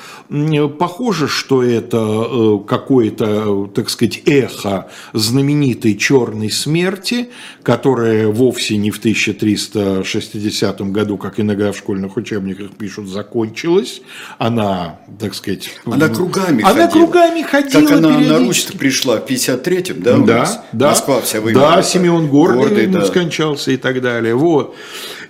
[0.80, 7.30] Похоже, что это э, какое-то, так сказать, эхо знаменитой черной смерти,
[7.62, 14.02] которая вовсе не в 1360 году, как иногда в школьных учебниках пишут, закончилась.
[14.40, 15.70] Она, так сказать...
[15.86, 17.06] Она кругами она ходила.
[17.06, 17.88] кругами ходила.
[17.88, 20.60] Как она на Русь пришла в 53-м, да, у да, нас?
[20.72, 21.76] Да, Москва вся выиграла.
[21.76, 23.06] Да, Симеон Гордый, Гордый да.
[23.06, 24.36] скончался и так далее.
[24.36, 24.76] Вот.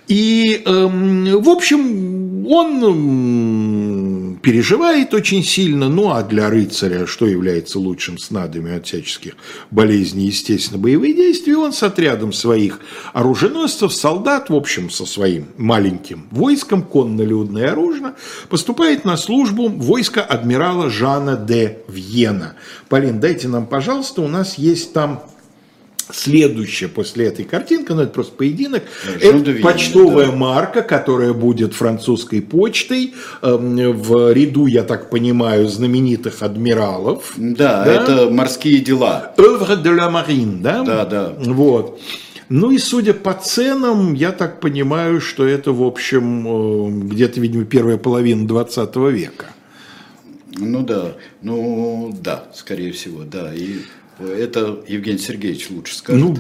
[0.08, 2.84] И, эм, в общем, он
[4.44, 9.38] переживает очень сильно, ну а для рыцаря, что является лучшим снадами от всяческих
[9.72, 12.82] болезней, естественно, боевые действия, он с отрядом своих
[13.14, 18.16] оруженосцев, солдат, в общем, со своим маленьким войском, конно-людно и оружно,
[18.50, 22.56] поступает на службу войска адмирала Жана де Вьена.
[22.90, 25.24] Полин, дайте нам, пожалуйста, у нас есть там
[26.14, 30.36] Следующая после этой картинки, ну это просто поединок, да, это почтовая да.
[30.36, 37.34] марка, которая будет французской почтой э, в ряду, я так понимаю, знаменитых адмиралов.
[37.36, 37.94] Да, да?
[37.94, 39.34] это морские дела.
[39.40, 40.84] Œuvre de la marine, да?
[40.84, 41.34] Да, да.
[41.40, 42.00] Вот.
[42.48, 47.66] Ну и судя по ценам, я так понимаю, что это, в общем, э, где-то, видимо,
[47.66, 49.48] первая половина 20 века.
[50.58, 53.52] Ну да, ну да, скорее всего, да.
[53.52, 53.80] И
[54.20, 56.22] это Евгений Сергеевич лучше скажет.
[56.22, 56.36] Ну,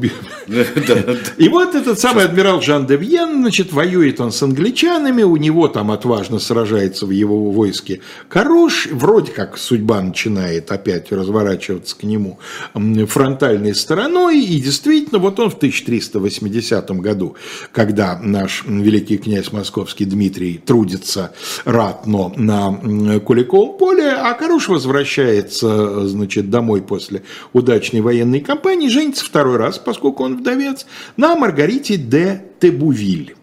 [1.38, 5.68] и вот этот самый адмирал Жан де Вьен, значит, воюет он с англичанами, у него
[5.68, 12.40] там отважно сражается в его войске Каруш, вроде как судьба начинает опять разворачиваться к нему
[12.74, 17.36] фронтальной стороной, и действительно, вот он в 1380 году,
[17.72, 21.34] когда наш великий князь московский Дмитрий трудится
[21.66, 27.24] ратно на Куликовом поле, а Каруш возвращается, значит, домой после
[27.64, 30.86] удачной военной кампании, женится второй раз, поскольку он вдовец,
[31.18, 33.36] на Маргарите де Тебувиль.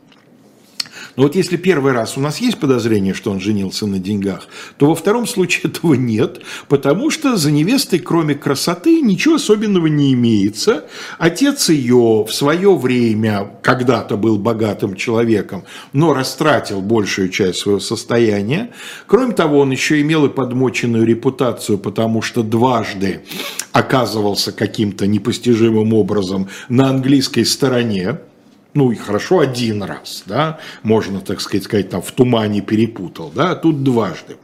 [1.17, 4.87] Но вот если первый раз у нас есть подозрение, что он женился на деньгах, то
[4.87, 10.85] во втором случае этого нет, потому что за невестой, кроме красоты, ничего особенного не имеется.
[11.19, 18.71] Отец ее в свое время когда-то был богатым человеком, но растратил большую часть своего состояния.
[19.07, 23.23] Кроме того, он еще имел и подмоченную репутацию, потому что дважды
[23.73, 28.19] оказывался каким-то непостижимым образом на английской стороне
[28.75, 33.55] ну и хорошо один раз, да, можно, так сказать, сказать, там в тумане перепутал, да,
[33.55, 34.37] тут дважды.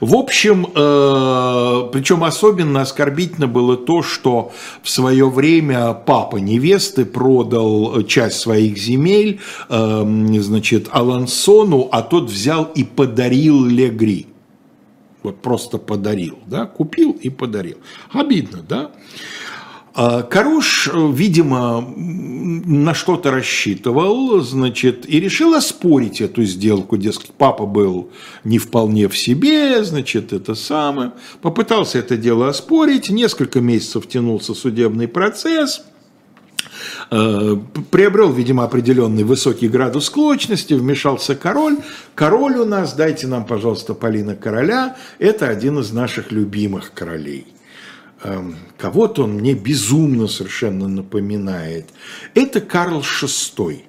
[0.00, 8.02] В общем, э, причем особенно оскорбительно было то, что в свое время папа невесты продал
[8.04, 14.28] часть своих земель, э, значит, Алансону, а тот взял и подарил Легри.
[15.22, 17.78] Вот просто подарил, да, купил и подарил.
[18.12, 18.92] Обидно, да?
[19.98, 26.98] А Каруш, видимо, на что-то рассчитывал, значит, и решил оспорить эту сделку.
[26.98, 28.10] Дескать, папа был
[28.44, 31.12] не вполне в себе, значит, это самое.
[31.40, 35.82] Попытался это дело оспорить, несколько месяцев тянулся судебный процесс–
[37.10, 37.56] э,
[37.90, 41.78] приобрел, видимо, определенный высокий градус склочности, вмешался король.
[42.14, 47.46] Король у нас, дайте нам, пожалуйста, Полина Короля, это один из наших любимых королей.
[48.26, 51.90] Эм, кого-то он мне безумно совершенно напоминает.
[52.34, 53.82] Это Карл VI.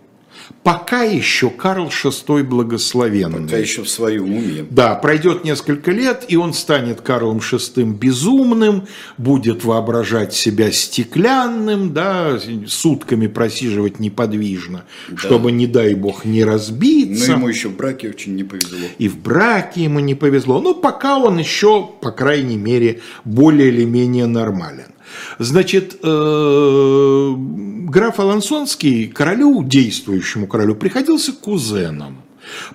[0.64, 3.44] Пока еще Карл VI благословенный.
[3.44, 4.66] Пока еще в своем уме.
[4.70, 12.40] Да, пройдет несколько лет, и он станет Карлом VI безумным, будет воображать себя стеклянным, да,
[12.68, 15.18] сутками просиживать неподвижно, да.
[15.18, 17.32] чтобы, не дай бог, не разбиться.
[17.32, 18.78] Но ему еще в браке очень не повезло.
[18.98, 20.60] И в браке ему не повезло.
[20.62, 24.97] Но пока он еще, по крайней мере, более или менее нормален.
[25.40, 32.24] Значит, э, граф Алансонский королю, действующему королю, приходился кузеном.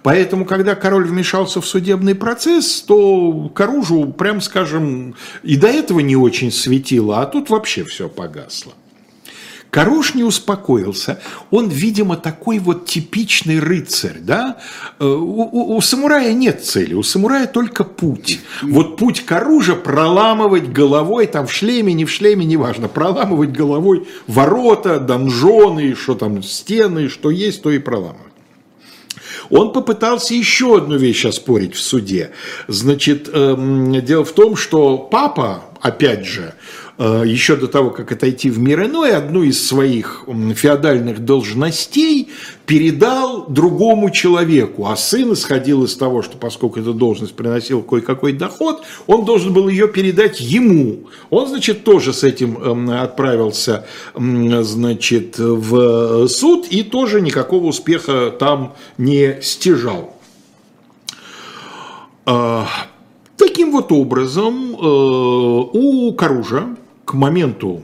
[0.03, 6.16] Поэтому, когда король вмешался в судебный процесс, то Каружу, прям скажем, и до этого не
[6.16, 8.75] очень светило, а тут вообще все погасло.
[9.73, 11.19] Каруш не успокоился.
[11.51, 14.59] Он, видимо, такой вот типичный рыцарь, да?
[14.99, 18.41] Э, у, у, у самурая нет цели, у самурая только путь.
[18.61, 25.01] Вот путь Каружа проламывать головой, там в шлеме, не в шлеме, неважно, проламывать головой ворота,
[25.01, 28.31] донжоны, что там, стены, что есть, то и проламывать.
[29.49, 32.33] Он попытался еще одну вещь оспорить в суде.
[32.68, 38.50] Значит, эм, дело в том, что папа, опять же, Э, еще до того, как отойти
[38.50, 40.24] в мир иной, одну из своих
[40.55, 42.30] феодальных должностей
[42.66, 48.82] передал другому человеку, а сын исходил из того, что поскольку эта должность приносила кое-какой доход,
[49.07, 51.09] он должен был ее передать ему.
[51.30, 58.74] Он, значит, тоже с этим эм, отправился, значит, в суд и тоже никакого успеха там
[58.96, 60.16] не стяжал.
[62.26, 62.64] Э,
[63.36, 67.82] таким вот образом э, у Каружа к моменту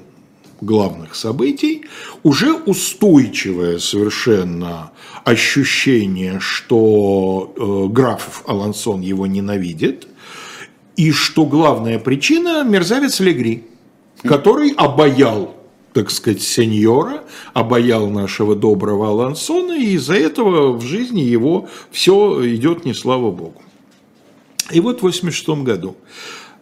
[0.61, 1.85] главных событий
[2.23, 4.91] уже устойчивое совершенно
[5.25, 10.09] ощущение, что э, граф Алансон его ненавидит,
[10.97, 13.65] и что главная причина– мерзавец Легри,
[14.23, 15.55] который обаял
[15.95, 22.85] так сказать, сеньора, обаял нашего доброго Алансона, и из-за этого в жизни его все идет
[22.85, 23.63] не слава богу.
[24.71, 25.97] И вот в 86 году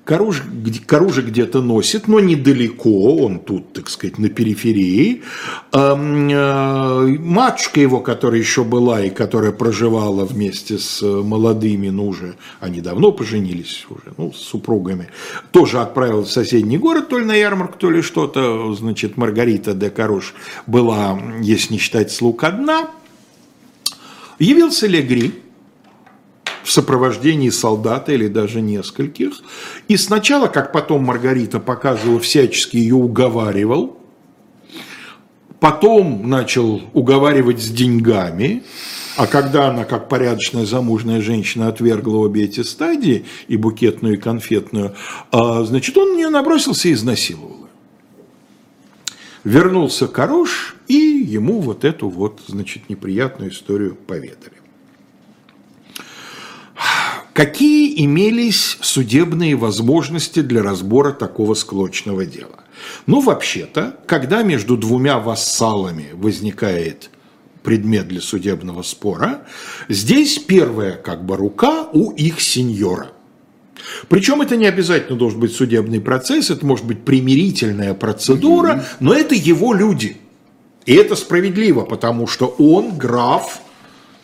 [0.07, 0.45] Каруж,
[0.87, 5.25] Каружа где-то носит, но недалеко, он тут, так сказать, на периферии.
[5.73, 12.81] Э, матушка его, которая еще была и которая проживала вместе с молодыми, ну уже, они
[12.81, 15.09] давно поженились уже, ну, с супругами,
[15.51, 19.91] тоже отправилась в соседний город, то ли на ярмарку, то ли что-то, значит, Маргарита де
[19.91, 20.35] Каруш
[20.69, 22.91] была, если не считать слуг, одна.
[24.39, 25.33] Явился Легри,
[26.67, 29.35] в сопровождении солдата или даже нескольких.
[29.87, 33.97] И сначала, как потом Маргарита показывала, всячески ее уговаривал,
[35.61, 38.65] потом начал уговаривать с деньгами,
[39.17, 44.95] а когда она, как порядочная замужняя женщина, отвергла обе эти стадии, и букетную, и конфетную,
[45.31, 47.69] а, значит, он на нее набросился и изнасиловал.
[49.45, 54.66] Вернулся Корош, и ему вот эту вот, значит, неприятную историю поведали.
[57.37, 62.65] Какие имелись судебные возможности для разбора такого склочного дела?
[63.05, 67.11] Ну, вообще-то, когда между двумя вассалами возникает
[67.63, 69.43] предмет для судебного спора,
[69.91, 73.13] здесь первая как бы рука у их сеньора.
[74.09, 79.35] Причем это не обязательно должен быть судебный процесс, это может быть примирительная процедура, но это
[79.35, 80.17] его люди.
[80.87, 83.61] И это справедливо, потому что он граф,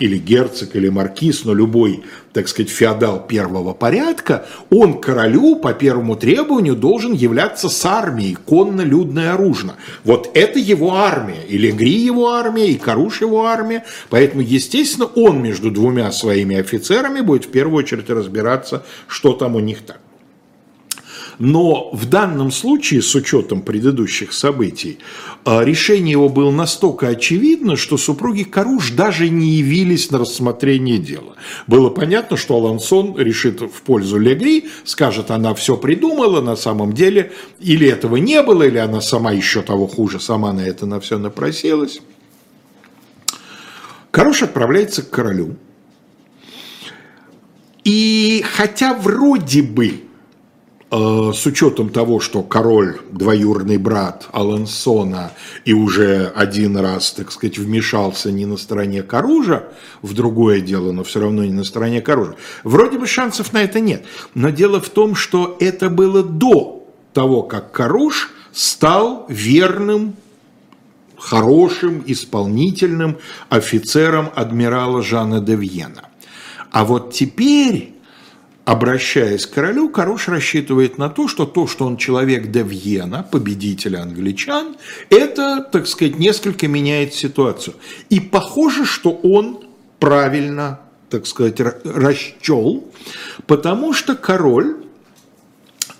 [0.02, 6.16] или герцог, или маркиз, но любой, так сказать, феодал первого порядка, он королю по первому
[6.16, 9.76] требованию должен являться с армией, конно, людно и оружно.
[10.02, 15.40] Вот это его армия, и Легри его армия, и Каруш его армия, поэтому, естественно, он
[15.40, 20.01] между двумя своими офицерами будет в первую очередь разбираться, что там у них так.
[21.38, 24.98] Но в данном случае, с учетом предыдущих событий,
[25.44, 31.34] а, решение его было настолько очевидно, что супруги Каруш даже не явились на рассмотрение дела.
[31.66, 37.32] Было понятно, что Алансон решит в пользу Легри, скажет, она все придумала, на самом деле
[37.60, 41.18] или этого не было, или она сама еще того хуже, сама на это на все
[41.18, 42.00] напросилась.
[44.10, 45.56] Каруш отправляется к королю.
[47.84, 50.02] И хотя вроде бы
[50.92, 55.32] с учетом того, что король двоюродный брат Алансона
[55.64, 59.72] и уже один раз, так сказать, вмешался не на стороне Каружа,
[60.02, 63.80] в другое дело, но все равно не на стороне Каружа, вроде бы шансов на это
[63.80, 64.04] нет.
[64.34, 70.14] Но дело в том, что это было до того, как Каруж стал верным
[71.16, 73.16] хорошим, исполнительным
[73.48, 76.10] офицером адмирала Жана де Вьена.
[76.70, 77.94] А вот теперь
[78.64, 84.02] обращаясь к королю, Каруш рассчитывает на то, что то, что он человек де Вьена, победителя
[84.02, 84.76] англичан,
[85.10, 87.74] это, так сказать, несколько меняет ситуацию.
[88.08, 89.64] И похоже, что он
[89.98, 92.84] правильно, так сказать, расчел,
[93.46, 94.76] потому что король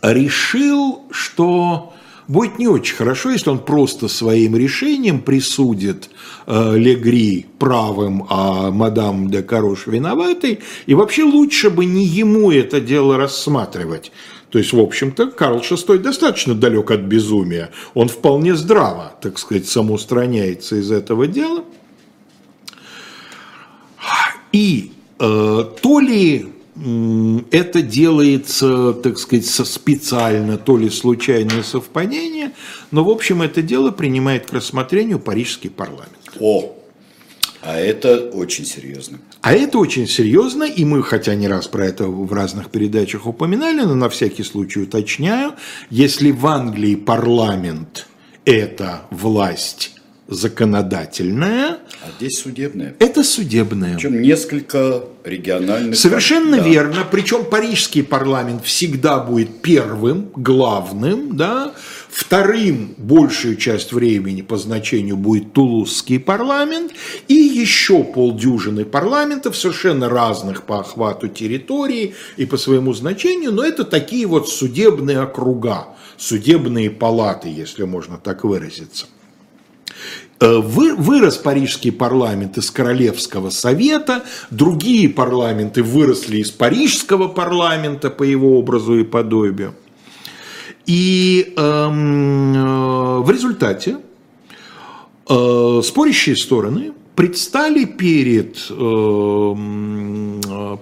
[0.02, 1.92] решил, что
[2.32, 6.08] будет не очень хорошо, если он просто своим решением присудит
[6.46, 12.80] э, Легри правым, а мадам де Карош виноватой, и вообще лучше бы не ему это
[12.80, 14.12] дело рассматривать.
[14.50, 17.70] То есть, в общем-то, Карл VI достаточно далек от безумия.
[17.94, 21.64] Он вполне здраво, так сказать, самоустраняется из этого дела.
[24.52, 32.52] И э, то ли это делается, так сказать, специально, то ли случайное совпадение,
[32.90, 36.16] но, в общем, это дело принимает к рассмотрению Парижский парламент.
[36.40, 36.74] О,
[37.60, 39.20] а это очень серьезно.
[39.42, 43.82] А это очень серьезно, и мы, хотя не раз про это в разных передачах упоминали,
[43.82, 45.54] но на всякий случай уточняю,
[45.90, 48.06] если в Англии парламент–
[48.44, 49.92] это власть
[50.32, 51.78] законодательная.
[52.02, 52.94] А здесь судебная.
[52.98, 53.94] Это судебная.
[53.94, 55.96] Причем несколько региональных.
[55.96, 56.62] Совершенно да.
[56.62, 57.06] верно.
[57.10, 61.72] Причем парижский парламент всегда будет первым, главным, да.
[62.10, 66.92] Вторым большую часть времени по значению будет Тулузский парламент
[67.26, 73.84] и еще полдюжины парламентов, совершенно разных по охвату территории и по своему значению, но это
[73.84, 79.06] такие вот судебные округа, судебные палаты, если можно так выразиться.
[80.42, 88.58] Э, вырос парижский парламент из Королевского совета, другие парламенты выросли из парижского парламента по его
[88.58, 89.72] образу и подобию.
[90.84, 93.98] И эм, э, в результате
[95.28, 99.54] э, спорящие стороны предстали перед э,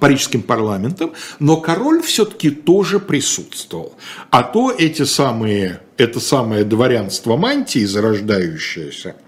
[0.00, 3.92] парижским парламентом, но король все-таки тоже присутствовал.
[4.30, 9.16] А то эти самые, это самое дворянство мантии зарождающееся–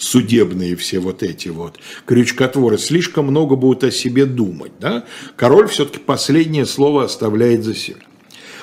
[0.00, 4.72] судебные все вот эти вот крючкотворы, слишком много будут о себе думать.
[4.80, 5.04] Да?
[5.36, 8.00] Король все-таки последнее слово оставляет за себя.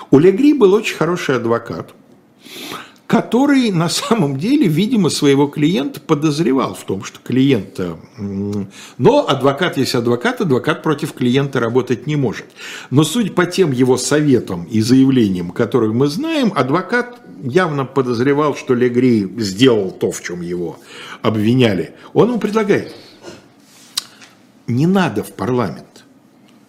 [0.10, 1.94] У Легри был очень хороший адвокат,
[3.08, 7.98] который на самом деле, видимо, своего клиента подозревал в том, что клиента...
[8.98, 12.46] Но адвокат есть адвокат, адвокат против клиента работать не может.
[12.90, 18.74] Но судя по тем его советам и заявлениям, которых мы знаем, адвокат явно подозревал, что
[18.74, 20.80] Легри сделал то, в чем его
[21.22, 21.96] обвиняли.
[22.14, 22.96] Он ему предлагает,
[24.68, 25.86] не надо в парламент.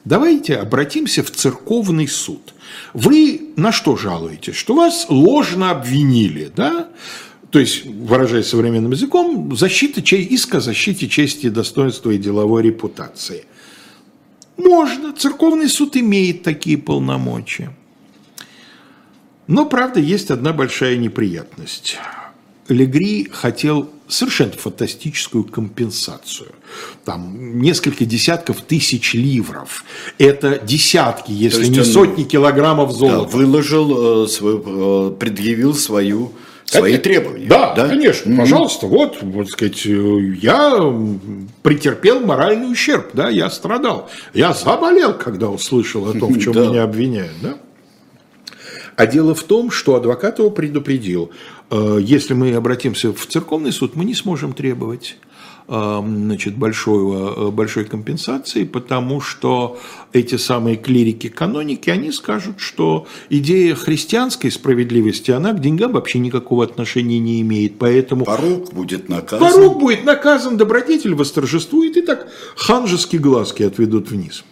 [0.05, 2.55] Давайте обратимся в церковный суд–
[2.95, 4.55] вы на что жалуетесь?
[4.55, 6.89] Что вас ложно обвинили, да?
[7.51, 13.45] То есть, выражаясь современным языком, защита, чей, иск о защите чести, достоинства и деловой репутации.
[14.59, 17.75] Можно, церковный суд имеет такие полномочия.
[19.49, 21.97] Но, правда, есть одна большая неприятность.
[22.69, 26.51] Легри хотел совершенно фантастическую компенсацию.
[27.07, 29.85] Там несколько десятков тысяч ливров.
[30.19, 33.31] Это десятки, если не сотни килограммов золота.
[33.31, 36.33] Да, выложил, э, свой, э, предъявил свою
[36.67, 37.03] свои Конечно.
[37.03, 37.47] требования.
[37.47, 37.89] Да, да?
[37.89, 38.37] конечно, mm-hmm.
[38.37, 40.95] пожалуйста, вот, вот сказать, я
[41.63, 46.83] претерпел моральный ущерб, да, я страдал, я заболел, когда услышал о том, в чем меня
[46.83, 47.57] обвиняют, да.
[48.99, 51.31] А дело в том, что адвокат его предупредил,
[51.71, 55.19] э, если мы обратимся в церковный суд, мы не сможем требовать
[55.69, 59.79] э, значит, большой, э, большой компенсации, потому что
[60.13, 67.21] эти самые клирики-каноники, они скажут, что идея христианской справедливости, она к деньгам вообще никакого отношения
[67.21, 68.25] не имеет, поэтому...
[68.25, 69.49] Порог будет наказан.
[69.49, 72.27] Порог будет наказан, добродетель восторжествует, и так
[72.57, 74.43] ханжеские глазки отведут вниз.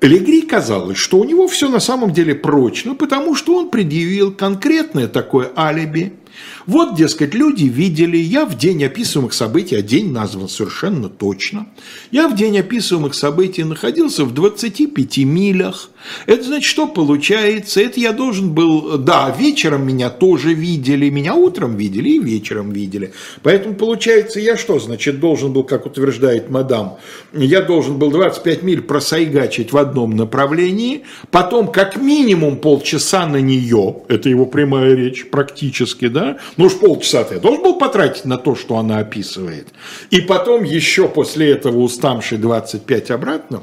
[0.00, 5.08] Легри казалось, что у него все на самом деле прочно, потому что он предъявил конкретное
[5.08, 6.12] такое алиби–
[6.66, 11.66] вот, дескать, люди видели, я в день описываемых событий, а день назван совершенно точно,
[12.10, 15.90] я в день описываемых событий находился в 25 милях.
[16.26, 17.80] Это значит, что получается?
[17.80, 23.12] Это я должен был, да, вечером меня тоже видели, меня утром видели и вечером видели.
[23.42, 26.98] Поэтому получается, я что, значит, должен был, как утверждает мадам,
[27.32, 33.96] я должен был 25 миль просайгачить в одном направлении, потом как минимум полчаса на нее,
[34.08, 38.54] это его прямая речь практически, да, ну уж полчаса-то я должен был потратить на то,
[38.54, 39.68] что она описывает.
[40.10, 43.62] И потом еще после этого уставший 25 обратно,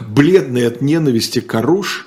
[0.00, 2.06] бледный от ненависти Каруш,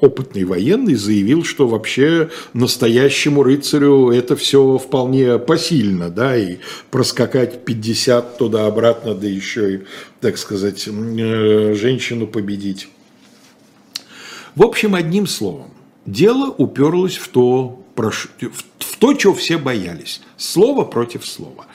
[0.00, 6.58] опытный военный, заявил, что вообще настоящему рыцарю это все вполне посильно, да, и
[6.90, 9.80] проскакать 50 туда-обратно, да еще и,
[10.20, 12.88] так сказать, э, женщину победить.
[14.54, 15.70] В общем, одним словом,
[16.06, 20.20] дело уперлось в то, в то, чего все боялись.
[20.36, 21.66] Слово против слова.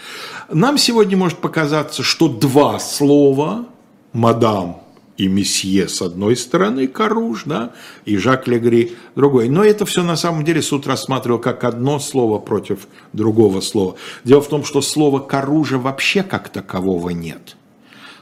[0.51, 3.65] Нам сегодня может показаться, что два слова,
[4.13, 4.81] мадам
[5.17, 7.73] и месье с одной стороны, Каруш, да,
[8.05, 9.49] и Жак Легри другой.
[9.49, 13.95] Но это все на самом деле суд рассматривал как одно слово против другого слова.
[14.23, 17.57] Дело в том, что слова Каружа вообще как такового нет.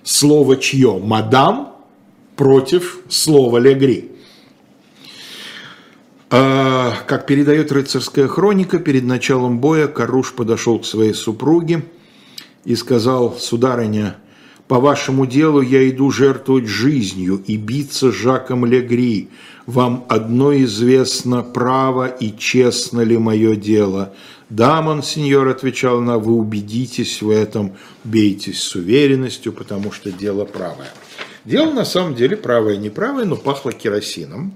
[0.03, 0.99] Слово чье?
[0.99, 1.73] Мадам
[2.35, 4.11] против слова Легри.
[6.29, 11.83] А, как передает рыцарская хроника, перед началом боя Каруш подошел к своей супруге
[12.65, 14.17] и сказал, сударыня,
[14.67, 19.29] по вашему делу я иду жертвовать жизнью и биться с Жаком Легри.
[19.65, 24.13] Вам одно известно, право и честно ли мое дело.
[24.49, 30.89] Да, монсеньор, отвечал она, вы убедитесь в этом, бейтесь с уверенностью, потому что дело правое.
[31.45, 34.53] Дело на самом деле правое, не правое, но пахло керосином.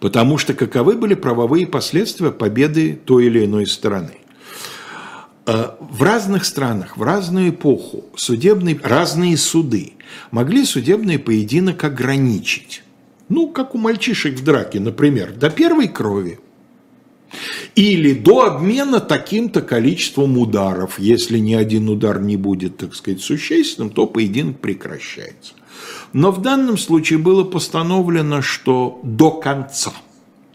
[0.00, 4.12] Потому что каковы были правовые последствия победы той или иной стороны.
[5.44, 9.94] Э, в разных странах, в разную эпоху судебные, разные суды
[10.30, 12.82] могли судебный поединок ограничить.
[13.28, 16.38] Ну, как у мальчишек в драке, например, до первой крови.
[17.74, 20.98] Или до обмена таким-то количеством ударов.
[20.98, 25.54] Если ни один удар не будет, так сказать, существенным, то поединок прекращается.
[26.12, 29.92] Но в данном случае было постановлено, что до конца.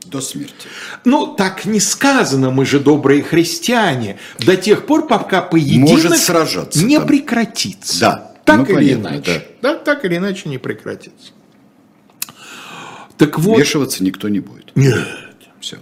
[0.05, 0.67] До смерти.
[1.03, 4.19] Ну, так не сказано, мы же добрые христиане.
[4.39, 7.07] До тех пор, пока поединок Может сражаться, не там.
[7.07, 7.99] прекратится.
[7.99, 8.33] Да.
[8.45, 9.47] Так ну, или понятно, иначе.
[9.61, 9.73] Да.
[9.73, 11.31] да, так или иначе не прекратится.
[13.17, 14.71] Так вот, Вмешиваться никто не будет.
[14.75, 15.05] Нет.
[15.59, 15.77] Все.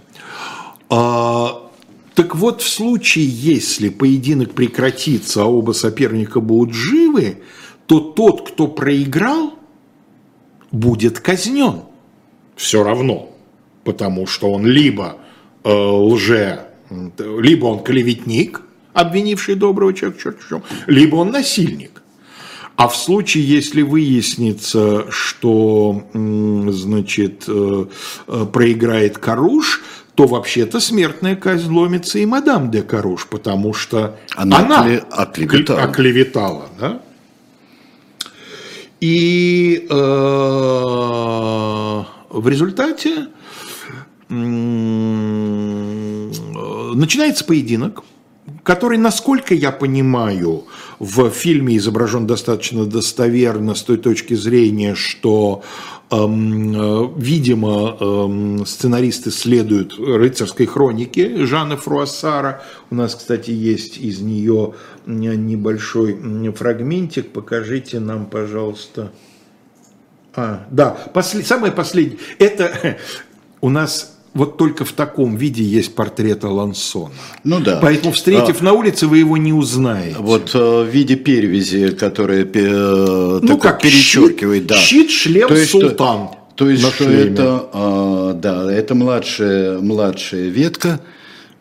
[0.88, 1.70] А,
[2.14, 7.42] так вот, в случае, если поединок прекратится, а оба соперника будут живы,
[7.86, 9.54] то тот, кто проиграл,
[10.72, 11.82] будет казнен.
[12.56, 13.30] Все равно,
[13.84, 15.18] потому что он либо
[15.64, 18.62] э, лже Либо он клеветник,
[18.92, 22.02] обвинивший доброго человека черт в чем, либо он насильник.
[22.76, 27.86] А в случае, если выяснится, что, значит, э,
[28.26, 29.82] э, проиграет Каруш,
[30.14, 35.82] то вообще-то смертная казнь ломится и мадам де Каруш, потому что она, она оклеветала.
[35.82, 37.02] оклеветала да?
[39.00, 39.94] И э,
[42.30, 43.28] в результате
[44.28, 44.34] э,
[46.94, 48.04] начинается поединок,
[48.66, 50.64] который, насколько я понимаю,
[50.98, 55.62] в фильме изображен достаточно достоверно с той точки зрения, что
[56.10, 62.60] эм, э, видимо, эм, сценаристы следуют рыцарской хронике Жана Фруассара.
[62.90, 64.74] У нас, кстати, есть из нее
[65.06, 66.18] небольшой
[66.50, 67.30] фрагментик.
[67.30, 69.12] Покажите нам, пожалуйста.
[70.34, 71.46] А, да, послед...
[71.46, 72.18] самое последнее.
[72.40, 72.98] Это
[73.60, 77.12] у нас вот только в таком виде есть портрет Алансона.
[77.42, 77.78] Ну да.
[77.82, 80.16] Поэтому, встретив а, на улице, вы его не узнаете.
[80.18, 84.62] Вот э, в виде перевязи, которая э, ну, как перечеркивает.
[84.62, 84.76] Щит, да.
[84.76, 86.28] щит шлем, то есть, султан.
[86.28, 91.00] Что, то есть, что это, э, да, это младшая, младшая ветка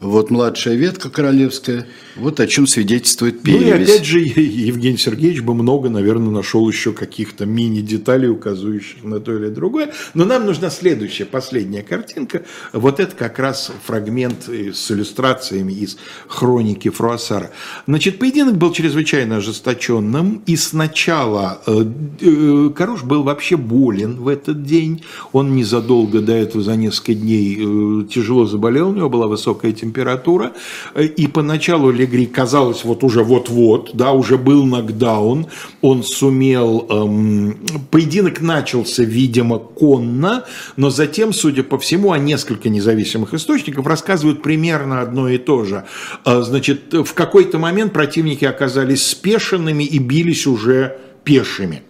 [0.06, 3.62] вот младшая ветка королевская, вот о чем свидетельствует перевесь.
[3.62, 9.20] Ну и опять же, Евгений Сергеевич бы много, наверное, нашел еще каких-то мини-деталей, указывающих на
[9.20, 9.92] то или другое.
[10.14, 12.44] Но нам нужна следующая, последняя картинка.
[12.72, 15.98] Вот это как раз фрагмент с иллюстрациями из
[16.28, 17.52] хроники Фруассара.
[17.88, 21.86] Значит, поединок был чрезвычайно ожесточенным, и сначала э,
[22.22, 25.04] э, Каруш был вообще болен в этот день.
[25.34, 29.95] Он незадолго до этого, за несколько дней, э, тяжело заболел, у него была высокая температура
[29.96, 30.52] температура,
[31.00, 35.48] и поначалу Легри казалось вот уже вот-вот, да, уже был нокдаун,
[35.82, 37.58] он сумел, эм,
[37.92, 40.44] поединок начался, видимо, конно,
[40.76, 45.86] но затем, судя по всему, а несколько независимых источников рассказывают примерно одно и то же.
[46.26, 51.84] Э, значит, в какой-то момент противники оказались спешенными и бились уже пешими.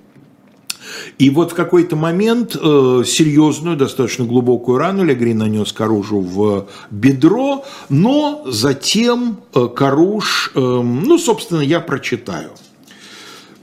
[1.17, 7.65] И вот в какой-то момент э, серьезную, достаточно глубокую рану Легри нанес Каружу в бедро,
[7.89, 12.49] но затем э, Каруш, э, ну, собственно, я прочитаю–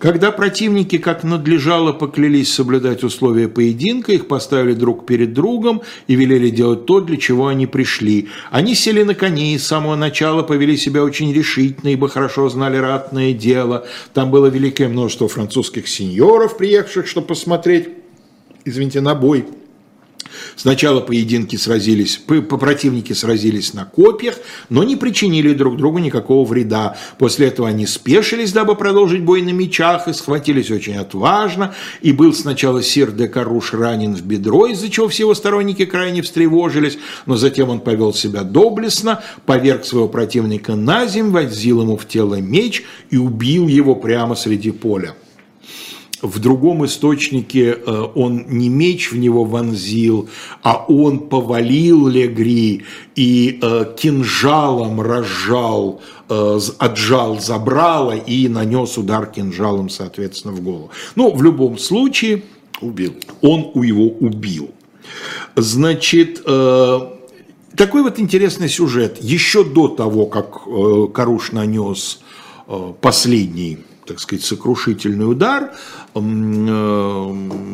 [0.02, 6.50] когда противники, как надлежало, поклялись соблюдать условия поединка, их поставили друг перед другом и велели
[6.50, 8.28] делать то, для чего они пришли.
[8.50, 12.78] Они сели на коней и с самого начала повели себя очень решительно, ибо хорошо знали
[12.78, 13.86] ратное дело.
[14.12, 17.88] Там было великое множество французских сеньоров, приехавших, чтобы посмотреть,
[18.64, 19.44] извините, на бой–
[20.56, 24.36] Сначала поединки сразились, противники сразились на копьях,
[24.68, 26.96] но не причинили друг другу никакого вреда.
[27.18, 31.74] После этого они спешились, дабы продолжить бой на мечах, и схватились очень отважно.
[32.00, 36.22] И был сначала сир де Каруш ранен в бедро, из-за чего все его сторонники крайне
[36.22, 42.06] встревожились, но затем он повел себя доблестно, поверг своего противника на землю, вонзил ему в
[42.06, 45.14] тело меч и убил его прямо среди поля
[46.22, 50.28] в другом источнике э, он не меч в него вонзил,
[50.62, 52.84] а он повалил Легри
[53.16, 60.90] и э, кинжалом разжал, э, отжал забрало и нанес удар кинжалом, соответственно, в голову.
[61.16, 62.44] Ну, в любом случае,
[62.80, 63.14] убил.
[63.40, 64.70] он у его убил.
[65.56, 69.18] Значит, такой вот интересный сюжет.
[69.20, 70.62] Еще до того, как
[71.12, 72.20] Каруш нанес
[73.00, 75.72] последний так сказать, сокрушительный удар.
[76.14, 76.18] Э,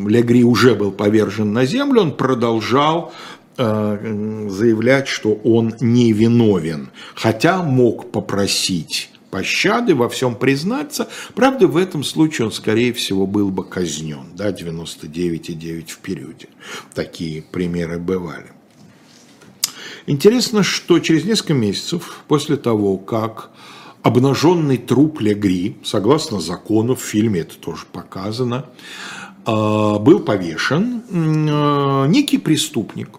[0.07, 3.12] Легри уже был повержен на землю, он продолжал
[3.57, 11.09] э, заявлять, что он не виновен, хотя мог попросить пощады, во всем признаться.
[11.34, 16.49] Правда, в этом случае он, скорее всего, был бы казнен, да, 99,9 в периоде.
[16.95, 18.53] Такие примеры бывали.
[20.07, 23.51] Интересно, что через несколько месяцев после того, как
[24.09, 28.65] обнаженный труп Легри, согласно закону, в фильме это тоже показано,
[29.45, 33.11] а, был повешен а, некий преступник,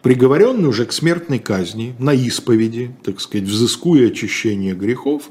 [0.00, 5.30] приговоренный уже к смертной казни, на исповеди, так сказать, взыскуя очищение грехов,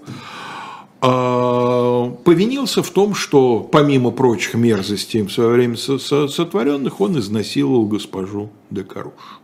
[0.99, 8.51] а, повинился в том, что помимо прочих мерзостей в свое время сотворенных, он изнасиловал госпожу
[8.69, 9.39] Декаруш.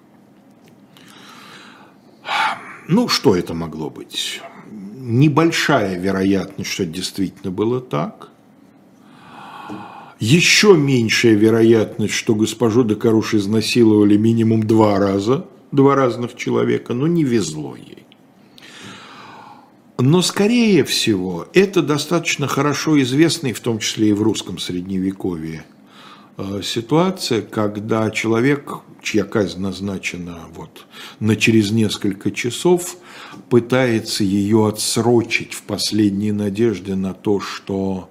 [2.90, 4.42] Ну, что это могло быть?
[5.10, 8.30] Небольшая вероятность, что действительно было так.
[10.20, 17.24] Еще меньшая вероятность, что госпожу Декаруш изнасиловали минимум два раза, два разных человека, но не
[17.24, 18.06] везло ей.
[19.98, 25.66] Но, скорее всего, это достаточно хорошо известный, в том числе и в русском средневековье,
[26.64, 30.86] ситуация, когда человек, чья казнь назначена вот
[31.20, 32.98] на через несколько часов,
[33.50, 38.10] пытается ее отсрочить в последней надежде на то, что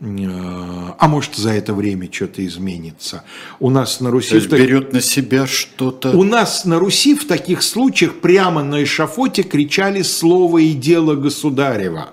[0.00, 3.24] а может за это время что-то изменится.
[3.60, 4.30] У нас на Руси...
[4.30, 6.10] То есть берет на себя что-то...
[6.10, 12.10] У нас на Руси в таких случаях прямо на эшафоте кричали слово и дело государева.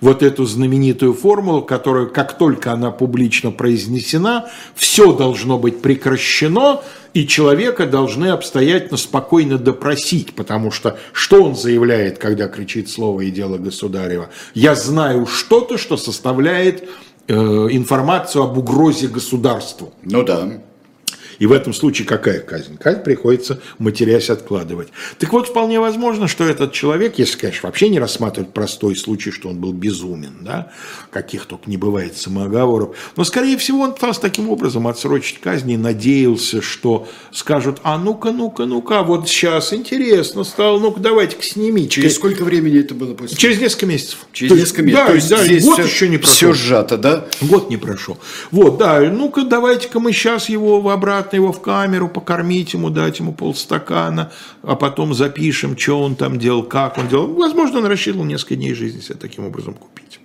[0.00, 6.80] Вот эту знаменитую формулу, которую, как только она публично произнесена, все должно быть прекращено,
[7.14, 13.30] и человека должны обстоятельно спокойно допросить, потому что что он заявляет, когда кричит слово и
[13.30, 14.30] дело государева?
[14.54, 16.88] Я знаю что-то, что составляет
[17.28, 19.92] Э, информацию об угрозе государству.
[20.02, 20.60] Ну да.
[21.42, 22.76] И в этом случае какая казнь?
[22.78, 24.90] Казнь приходится, матерясь, откладывать.
[25.18, 29.48] Так вот, вполне возможно, что этот человек, если, конечно, вообще не рассматривать простой случай, что
[29.48, 30.70] он был безумен, да,
[31.10, 35.76] каких только не бывает самоговоров, но, скорее всего, он пытался таким образом отсрочить казнь и
[35.76, 41.88] надеялся, что скажут, а ну-ка, ну-ка, ну-ка, вот сейчас интересно стало, ну-ка, давайте-ка снимите.
[41.88, 43.36] Через сколько времени это было после?
[43.36, 44.18] Через несколько месяцев.
[44.32, 45.06] Через несколько месяцев.
[45.06, 46.34] Да, То есть да, здесь год все, еще не прошел.
[46.36, 47.26] Все сжато, да?
[47.40, 48.16] Год не прошел.
[48.52, 52.90] Вот, да, ну-ка, давайте-ка мы сейчас его в обратно обратно его в камеру, покормить ему,
[52.90, 54.30] дать ему полстакана,
[54.62, 57.34] а потом запишем, что он там делал, как он делал.
[57.34, 60.20] Возможно, он рассчитывал несколько дней жизни себе таким образом купить.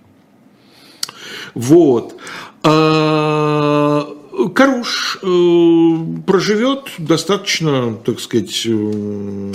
[1.53, 2.15] Вот.
[2.63, 4.07] А,
[4.53, 9.51] Каруш э, проживет достаточно, так сказать, э,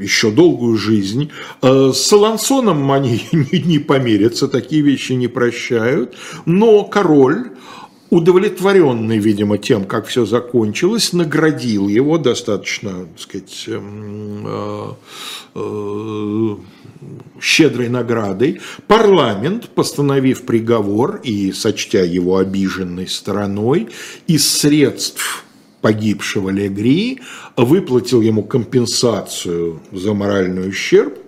[0.00, 1.30] еще долгую жизнь.
[1.62, 6.14] Э, с Салансоном они не померятся, такие вещи не прощают.
[6.46, 7.52] Но король
[8.12, 14.90] удовлетворенный, видимо, тем, как все закончилось, наградил его достаточно, так сказать, эм, э,
[15.54, 16.56] э,
[17.40, 18.60] щедрой наградой.
[18.86, 23.88] Парламент, постановив приговор и сочтя его обиженной стороной,
[24.26, 25.46] из средств
[25.80, 27.22] погибшего Легри
[27.56, 31.18] выплатил ему компенсацию за моральный ущерб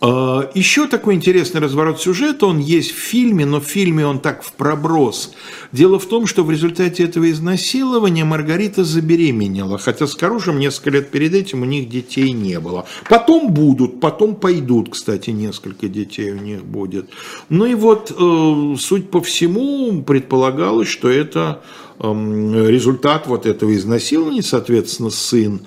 [0.00, 4.52] Еще такой интересный разворот сюжета, он есть в фильме, но в фильме он так в
[4.52, 5.32] проброс.
[5.72, 11.10] Дело в том, что в результате этого изнасилования Маргарита забеременела, хотя с Карушем несколько лет
[11.10, 12.86] перед этим у них детей не было.
[13.08, 17.10] Потом будут, потом пойдут, кстати, несколько детей у них будет.
[17.48, 21.62] Ну и вот, э, суть по всему, предполагалось, что это
[21.98, 25.62] эм, результат вот этого изнасилования, соответственно, сын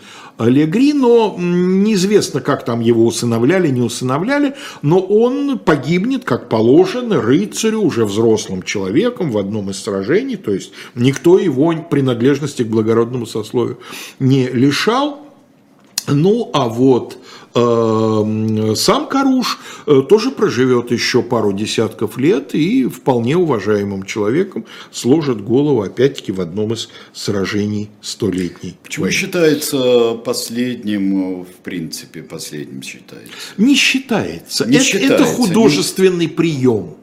[0.48, 7.82] Легри, но неизвестно, как там его усыновляли, не усыновляли, но он погибнет, как положено, рыцарю,
[7.82, 13.80] уже взрослым человеком в одном из сражений, то есть никто его принадлежности к благородному сословию
[14.20, 15.20] не лишал.
[16.08, 17.18] Ну, а вот
[17.54, 25.82] сам Каруш э, тоже проживет еще пару десятков лет и вполне уважаемым человеком сложит голову
[25.82, 28.78] опять-таки в одном из сражений столетней.
[28.84, 29.18] Почему войны.
[29.18, 33.32] считается последним, в принципе, последним считается?
[33.58, 34.66] Не считается.
[34.66, 35.16] Не это, считается.
[35.16, 36.32] это художественный не...
[36.32, 36.96] прием.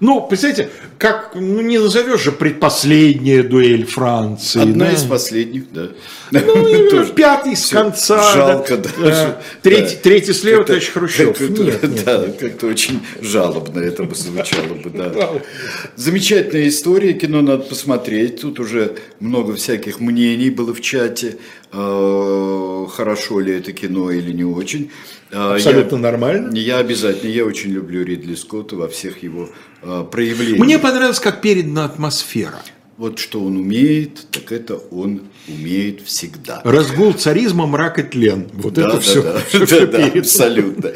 [0.00, 4.62] Ну, представляете, как, ну, не назовешь же предпоследняя дуэль Франции.
[4.62, 4.92] Одна да?
[4.92, 5.88] из последних, да.
[6.30, 8.32] Ну, пятый с конца.
[8.32, 9.42] Жалко, да.
[9.62, 11.38] Третий, третий слева, товарищ Хрущев.
[11.40, 15.12] Нет, Да, как-то очень жалобно это бы звучало бы, да.
[15.96, 18.40] Замечательная история, кино надо посмотреть.
[18.40, 21.36] Тут уже много всяких мнений было в чате,
[21.72, 24.90] э, хорошо ли это кино или не очень.
[25.32, 26.54] А, Абсолютно я, нормально.
[26.54, 29.48] Я обязательно, я очень люблю Ридли Скотта во всех его
[29.82, 30.58] э, проявлениях.
[30.58, 32.60] Мне понравилось, как передана атмосфера.
[33.00, 36.60] Вот что он умеет, так это он умеет всегда.
[36.64, 38.50] Разгул царизма, мрак и тлен.
[38.52, 39.22] Вот да, это да, все.
[39.22, 40.92] Да, все, да, да, абсолютно.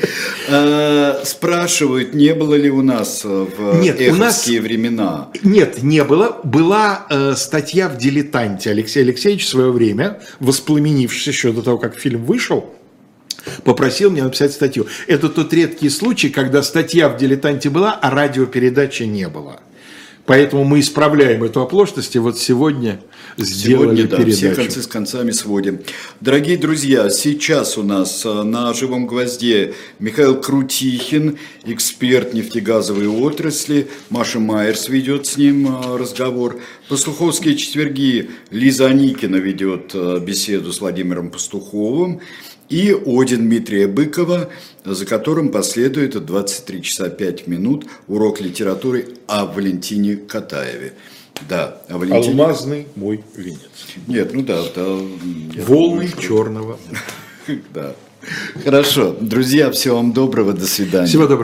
[0.51, 4.68] А, спрашивают, не было ли у нас в нет, эховские у нас...
[4.68, 5.30] времена?
[5.43, 6.41] Нет, не было.
[6.45, 11.97] Была э, статья в «Дилетанте» Алексея Алексеевича в свое время, воспламенившись еще до того, как
[11.99, 12.74] фильм вышел,
[13.65, 14.87] попросил меня написать статью.
[15.07, 19.61] Это тот редкий случай, когда статья в «Дилетанте» была, а радиопередачи не было.
[20.27, 23.01] Поэтому мы исправляем эту оплошность, и вот сегодня
[23.37, 24.37] сделали сегодня, да, передачу.
[24.37, 25.81] все концы с концами сводим.
[26.21, 33.89] Дорогие друзья, сейчас у нас э, на «Живом гвозде» Михаил Крутихин, эксперт нефтегазовой отрасли.
[34.09, 36.59] Маша Майерс ведет с ним э, разговор.
[36.89, 42.23] Пастуховские четверги Лиза Аникина ведет э, беседу с Владимиром Пастуховым
[42.69, 44.51] и «Один» Дмитрия Быкова,
[44.85, 50.95] за которым последует 23 часа 5 минут урок литературы о Валентине Катаеве.
[51.49, 52.43] Да, о Валентине...
[52.43, 53.59] Алмазный мой венец.
[54.07, 54.62] Нет, ну да.
[54.75, 56.79] да Волны думаю, черного.
[57.75, 57.95] Да.
[58.65, 59.15] Хорошо.
[59.21, 60.55] Друзья, всего вам доброго.
[60.55, 61.07] До свидания.
[61.07, 61.43] Всего доброго.